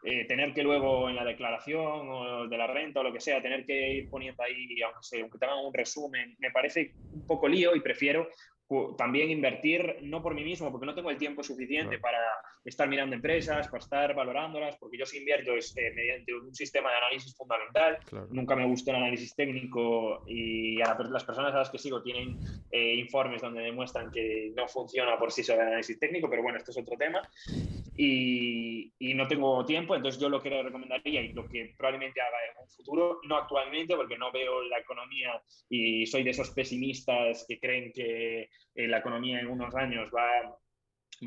[0.05, 3.43] Eh, tener que luego en la declaración o de la renta o lo que sea,
[3.43, 7.75] tener que ir poniendo ahí, aunque, sea, aunque un resumen, me parece un poco lío
[7.75, 8.29] y prefiero
[8.99, 12.19] también invertir, no por mí mismo, porque no tengo el tiempo suficiente para
[12.65, 16.91] estar mirando empresas, para estar valorándolas, porque yo si invierto es eh, mediante un sistema
[16.91, 17.99] de análisis fundamental.
[18.31, 22.39] Nunca me gustó el análisis técnico y a las personas a las que sigo tienen
[22.73, 26.59] eh, informes donde demuestran que no funciona por sí solo el análisis técnico, pero bueno,
[26.59, 27.23] esto es otro tema.
[27.97, 32.21] Y, y, no tengo tiempo, entonces yo lo que le recomendaría y lo que probablemente
[32.21, 35.41] haga en un futuro, no actualmente, porque no veo la economía
[35.71, 40.59] y soy de esos pesimistas que creen que eh, la economía en unos años va,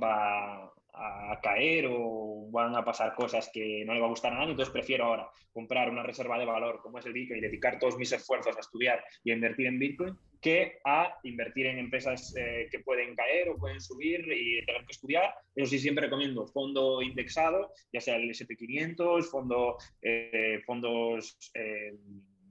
[0.01, 4.39] va a caer o van a pasar cosas que no le va a gustar a
[4.39, 7.79] nadie, entonces prefiero ahora comprar una reserva de valor como es el Bitcoin y dedicar
[7.79, 12.33] todos mis esfuerzos a estudiar y a invertir en Bitcoin que a invertir en empresas
[12.37, 15.33] eh, que pueden caer o pueden subir y tener que estudiar.
[15.55, 21.37] Eso sí, siempre recomiendo fondo indexado, ya sea el SP500, fondo, eh, fondos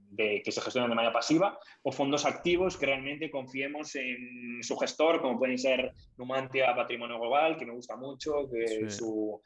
[0.09, 4.75] de, que se gestionan de manera pasiva o fondos activos que realmente confiemos en su
[4.77, 9.41] gestor, como pueden ser Numantia Patrimonio Global, que me gusta mucho, que su,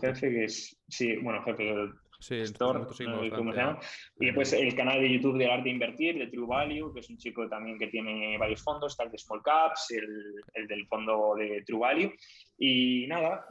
[0.00, 1.74] jefe, que es, sí, bueno, jefe
[2.20, 3.80] Sí, gestor, ¿cómo se llama?
[4.18, 7.16] Y después el canal de YouTube de Arte Invertir, de True Value, que es un
[7.16, 11.62] chico también que tiene varios fondos, tal de Small Caps, el, el del fondo de
[11.66, 12.12] True Value.
[12.58, 13.46] Y nada,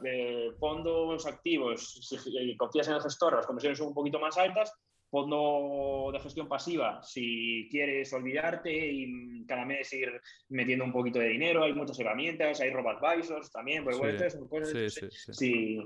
[0.60, 4.72] fondos activos, si confías en el gestor, las comisiones son un poquito más altas,
[5.10, 11.28] fondo de gestión pasiva, si quieres olvidarte y cada mes ir metiendo un poquito de
[11.28, 14.92] dinero, hay muchas herramientas, hay robo-advisors también, pues bueno, son cosas.
[14.92, 15.80] Sí, sí, sí.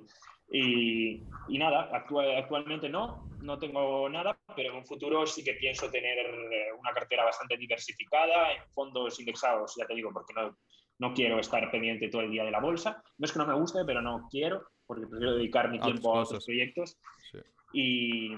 [0.50, 5.90] Y, y, nada, actualmente no, no tengo nada, pero en un futuro sí que pienso
[5.90, 6.18] tener
[6.78, 10.56] una cartera bastante diversificada en fondos indexados, ya te digo, porque no,
[10.98, 13.02] no quiero estar pendiente todo el día de la bolsa.
[13.18, 16.22] No es que no me guste, pero no quiero, porque prefiero dedicar mi tiempo a
[16.22, 16.98] otros proyectos.
[17.72, 18.30] Y,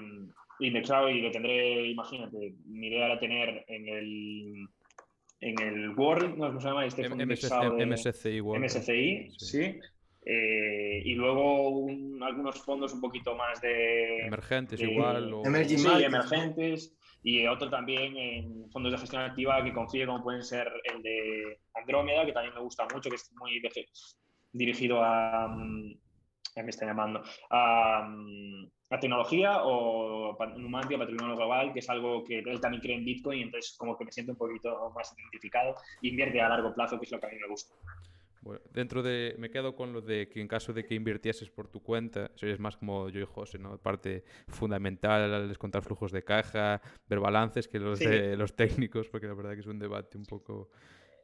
[0.59, 4.67] indexado y lo tendré, imagínate, mi idea era tener en el
[5.39, 6.85] en el World, no ¿cómo se llama?
[6.85, 8.65] Este fondo de, MSCI World.
[8.65, 9.79] MSCI, sí.
[10.29, 11.87] Eh, y luego
[12.21, 14.25] algunos fondos un poquito más de...
[14.25, 15.33] Emergentes igual.
[15.33, 15.43] O...
[15.45, 16.93] sí, emergentes.
[17.23, 21.59] Y otro también en fondos de gestión activa que confíe, como pueden ser el de
[21.75, 23.61] Andrómeda, que también me gusta mucho, que es muy
[24.51, 25.55] dirigido a...
[26.57, 27.21] Ya me está llamando.
[27.51, 28.09] A,
[28.89, 33.43] a tecnología o Numantia, patrimonio global, que es algo que él también cree en Bitcoin,
[33.43, 37.11] entonces como que me siento un poquito más identificado, invierte a largo plazo, que es
[37.11, 37.75] lo que a mí me gusta.
[38.41, 41.67] Bueno, dentro de, me quedo con lo de que en caso de que invirtieses por
[41.67, 43.77] tu cuenta, es más como yo y José, ¿no?
[43.77, 49.27] Parte fundamental es contar flujos de caja, ver balances que los de los técnicos, porque
[49.27, 50.69] la verdad que es un debate un poco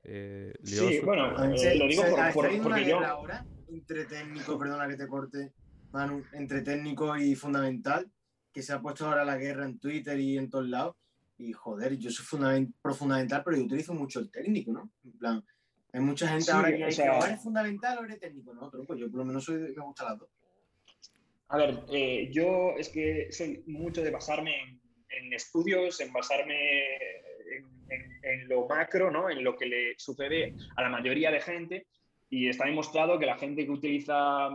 [0.04, 0.54] eh.
[0.64, 3.00] Sí, bueno, eh, lo digo por, por, porque yo...
[3.00, 5.54] Ahora, entre técnicos, perdona que te corte,
[5.92, 8.10] Manu, entre técnico y fundamental,
[8.52, 10.96] que se ha puesto ahora la guerra en Twitter y en todos lados.
[11.38, 14.92] Y joder, yo soy fundament pro fundamental, pero yo utilizo mucho el técnico, ¿no?
[15.04, 15.44] En plan,
[15.92, 18.72] hay mucha gente ahora que dice, o eres fundamental o eres técnico, ¿no?
[18.72, 20.30] pues yo por lo menos soy, me gusta las dos.
[21.50, 26.56] A ver, eh, yo es que soy mucho de basarme en, estudios, en basarme
[27.90, 29.30] en, lo macro, ¿no?
[29.30, 31.88] En lo que le sucede a la mayoría de gente.
[32.30, 34.48] Y está demostrado que la gente que utiliza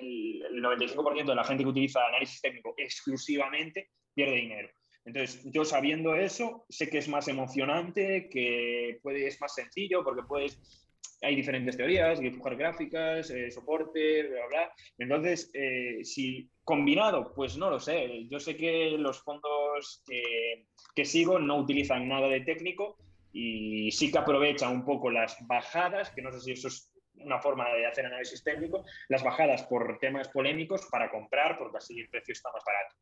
[0.00, 4.68] el, 95% de la gente que utiliza análisis técnico exclusivamente pierde dinero.
[5.04, 10.22] Entonces, yo sabiendo eso, sé que es más emocionante, que puede, es más sencillo, porque
[10.22, 10.87] puedes,
[11.22, 14.72] hay diferentes teorías, dibujar gráficas, eh, soporte, bla, bla.
[14.98, 18.26] Entonces, eh, si combinado, pues no lo sé.
[18.28, 22.96] Yo sé que los fondos que, que sigo no utilizan nada de técnico
[23.32, 27.40] y sí que aprovechan un poco las bajadas, que no sé si eso es una
[27.40, 32.08] forma de hacer análisis técnico, las bajadas por temas polémicos para comprar, porque así el
[32.08, 32.94] precio está más barato.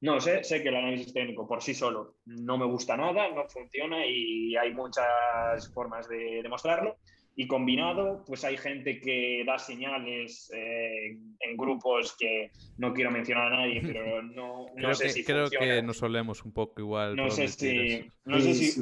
[0.00, 3.48] No sé, sé que el análisis técnico por sí solo no me gusta nada, no
[3.48, 6.96] funciona y hay muchas formas de demostrarlo.
[7.34, 13.52] Y combinado, pues hay gente que da señales eh, en grupos que no quiero mencionar
[13.52, 17.16] a nadie, pero no, no sé si Creo que nos solemos un poco igual.
[17.16, 18.80] No sé si, no sé si,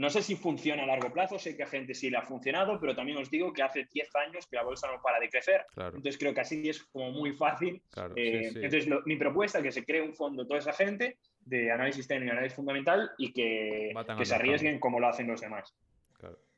[0.00, 2.80] no sé si funciona a largo plazo, sé que a gente sí le ha funcionado,
[2.80, 5.66] pero también os digo que hace 10 años que la bolsa no para de crecer.
[5.76, 7.82] Entonces creo que así es como muy fácil.
[8.16, 12.08] Eh, entonces mi propuesta es que se cree un fondo toda esa gente de análisis
[12.08, 15.76] técnico y análisis fundamental y que, que se arriesguen como lo hacen los demás.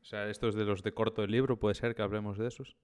[0.02, 2.76] O sea, estos de los de corto del libro, ¿puede ser que hablemos de esos?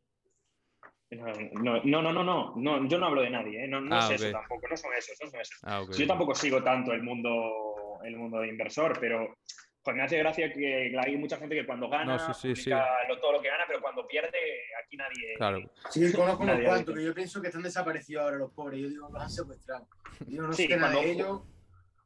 [1.10, 3.68] No, no, no, no, no, yo no hablo de nadie, ¿eh?
[3.68, 5.58] no, no ah, es eso tampoco, no son esos, no son esos.
[5.62, 9.38] Ah, yo tampoco sigo tanto el mundo, el mundo de inversor, pero
[9.82, 13.64] pues me hace gracia que hay mucha gente que cuando gana todo lo que gana,
[13.66, 14.38] pero cuando pierde,
[14.84, 15.34] aquí nadie.
[15.38, 15.60] Claro.
[15.88, 18.80] Sí, conozco unos cuantos que yo pienso que están desaparecidos ahora los pobres.
[18.82, 19.88] Yo digo, los han secuestrado.
[20.26, 21.40] Yo no sé nada de ellos.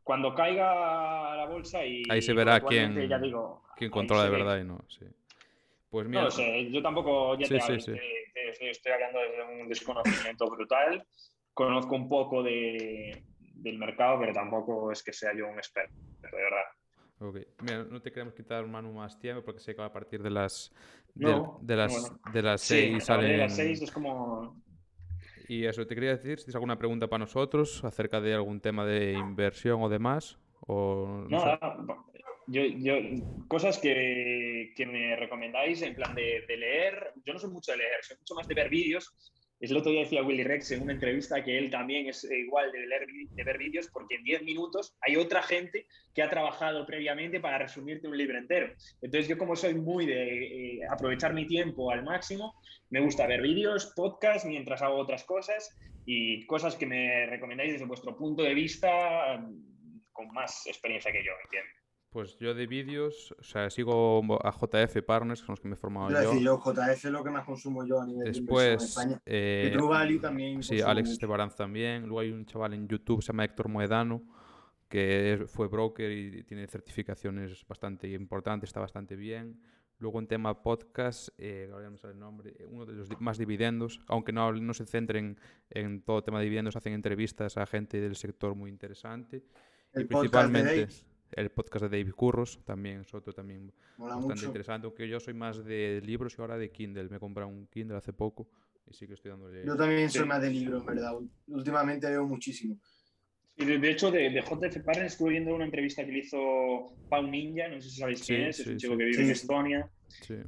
[0.02, 2.02] Cuando caiga la bolsa y.
[2.08, 3.08] Ahí se verá quién,
[3.76, 4.84] quién controla de verdad y no.
[4.88, 5.06] Sí.
[5.90, 11.06] Pues mira, no sé, yo tampoco ya te, estoy hablando desde un desconocimiento brutal.
[11.52, 16.30] Conozco un poco de, del mercado, pero tampoco es que sea yo un experto, de
[16.30, 16.64] verdad.
[17.20, 17.36] Ok.
[17.60, 20.72] Mira, no te queremos quitar, Manu, más tiempo porque sé que a partir de las
[21.14, 23.30] de, de las de las seis salen...
[23.30, 24.56] De las seis es como...
[25.52, 28.86] Y eso, te quería decir si tienes alguna pregunta para nosotros acerca de algún tema
[28.86, 30.38] de inversión o demás.
[30.66, 31.58] O, no,
[32.46, 32.94] yo, yo,
[33.48, 37.12] cosas que, que, me recomendáis en plan de, de, leer.
[37.26, 39.14] Yo no soy mucho de leer, soy mucho más de ver vídeos
[39.70, 42.86] el otro día decía Willy Rex en una entrevista que él también es igual de,
[42.86, 47.38] leer, de ver vídeos porque en 10 minutos hay otra gente que ha trabajado previamente
[47.38, 48.72] para resumirte un libro entero.
[49.00, 52.54] Entonces yo como soy muy de eh, aprovechar mi tiempo al máximo,
[52.90, 57.86] me gusta ver vídeos, podcasts mientras hago otras cosas y cosas que me recomendáis desde
[57.86, 61.81] vuestro punto de vista mm, con más experiencia que yo, ¿entiendes?
[62.12, 65.74] Pues yo de vídeos, o sea, sigo a JF Partners, que son los que me
[65.74, 66.18] he formado yo.
[66.18, 69.22] Decir, yo JF es lo que más consumo yo a nivel Después, de en España.
[69.24, 70.62] Eh, True Value también.
[70.62, 72.02] Sí, Alex Estebaranz también.
[72.02, 74.22] Luego hay un chaval en YouTube, se llama Héctor Moedano,
[74.90, 79.58] que fue broker y tiene certificaciones bastante importantes, está bastante bien.
[79.96, 84.00] Luego en tema podcast, eh, ahora no sale el nombre, uno de los más dividendos,
[84.06, 85.38] aunque no, no se centren
[85.70, 89.44] en todo tema de dividendos, hacen entrevistas a gente del sector muy interesante.
[89.94, 90.88] El y principalmente
[91.32, 95.64] el podcast de David Curros también es otro también bastante interesante, aunque yo soy más
[95.64, 97.08] de libros y ahora de Kindle.
[97.08, 98.48] Me he comprado un Kindle hace poco
[98.86, 99.64] y sí que estoy dándole...
[99.64, 101.12] Yo también soy más de libros, en verdad.
[101.46, 102.76] Últimamente leo muchísimo.
[103.56, 107.26] Y de, hecho, de, de, JF Partners estuve viendo una entrevista que le hizo Pau
[107.26, 109.90] Ninja, no sé si sabéis quién es, es un chico que vive en Estonia.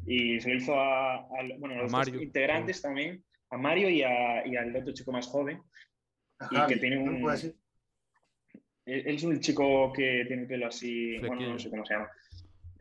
[0.07, 1.27] Y se lo hizo a,
[1.59, 5.61] bueno, los Mario, integrantes también, a Mario y, a, y, al otro chico más joven.
[6.51, 7.23] y que tiene un,
[8.87, 12.11] él es un chico que tiene pelo así, bueno, no sé cómo se llama.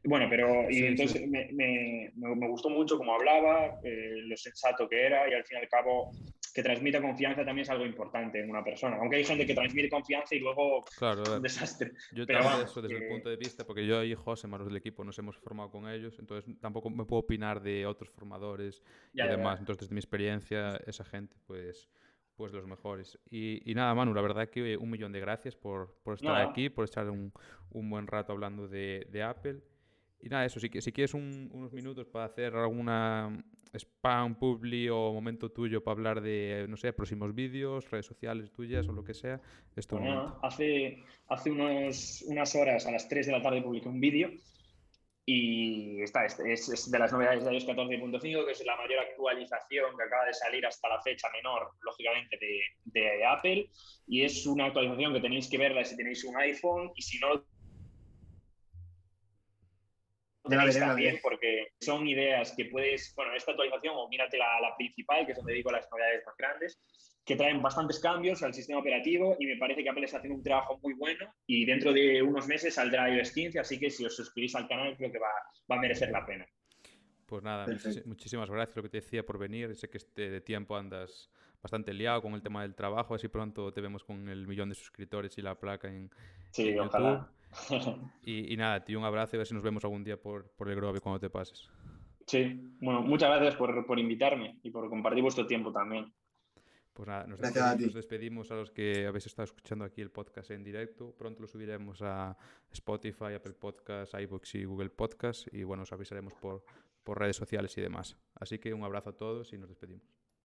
[0.06, 5.06] Bueno, pero y entonces Me, me, me, gustó mucho cómo hablaba, eh, lo sensato que
[5.06, 6.12] era y al fin y al cabo
[6.54, 8.98] que transmita confianza también es algo importante en una persona.
[8.98, 11.94] Aunque hay gente que transmite confianza y luego claro, un desastre.
[12.12, 15.04] Yo te eso desde el punto de vista, porque yo y José, más del equipo,
[15.04, 19.60] nos hemos formado con ellos, entonces tampoco me puedo opinar de otros formadores y demás.
[19.60, 21.90] Entonces, desde mi experiencia, esa gente, pues
[22.36, 23.18] pues los mejores.
[23.30, 26.70] Y, y, nada, Manu, la verdad que un millón de gracias por, por estar aquí,
[26.70, 27.32] por estar un,
[27.72, 29.62] un, buen rato hablando de, de Apple.
[30.20, 33.44] Y nada, eso, si, si quieres unos minutos para hacer alguna
[33.74, 38.88] spam, publi o momento tuyo para hablar de, no sé, próximos vídeos, redes sociales tuyas
[38.88, 39.42] o lo que sea,
[39.76, 40.00] esto
[40.42, 44.32] hace, hace unos, unas horas, a las 3 de la tarde, publiqué un vídeo
[45.26, 49.96] y está, es, es, de las novedades de iOS 14.5, que es la mayor actualización
[49.96, 53.70] que acaba de salir hasta la fecha menor, lógicamente, de, de Apple.
[54.08, 57.46] Y es una actualización que tenéis que verla si tenéis un iPhone y si no
[60.50, 65.26] tenéis también, porque son ideas que puedes, bueno, esta actualización, o mírate la, la, principal,
[65.26, 66.80] que es donde digo las novedades más grandes,
[67.26, 70.44] que traen bastantes cambios al sistema operativo y me parece que Apple está haciendo un
[70.44, 74.16] trabajo muy bueno y dentro de unos meses saldrá iOS 15, así que si os
[74.16, 75.32] suscribís al canal creo que va,
[75.72, 76.46] va a merecer la pena.
[77.26, 77.66] Pues nada,
[78.06, 79.76] muchísimas gracias lo que te decía por venir.
[79.76, 81.32] Sé que este de tiempo andas
[81.62, 84.76] bastante liado con el tema del trabajo, así pronto te vemos con el millón de
[84.76, 86.12] suscriptores y la placa en,
[86.52, 87.32] sí, ojalá.
[88.26, 90.70] Y, nada, tío, un abrazo y a ver si nos vemos algún día por, por
[90.70, 91.70] el Grove cuando te pases.
[92.26, 96.12] Sí, bueno, muchas gracias por, por invitarme y por compartir vuestro tiempo también.
[96.94, 100.52] Pues nada, nos despedimos, nos despedimos, a los que habéis estado escuchando aquí el podcast
[100.52, 101.12] en directo.
[101.18, 102.38] Pronto lo subiremos a
[102.72, 105.50] Spotify, Apple Podcasts, iBooks y Google Podcasts.
[105.52, 106.64] Y bueno, os avisaremos por,
[107.04, 108.16] por redes sociales y demás.
[108.36, 110.23] Así que un abrazo a todos y nos despedimos.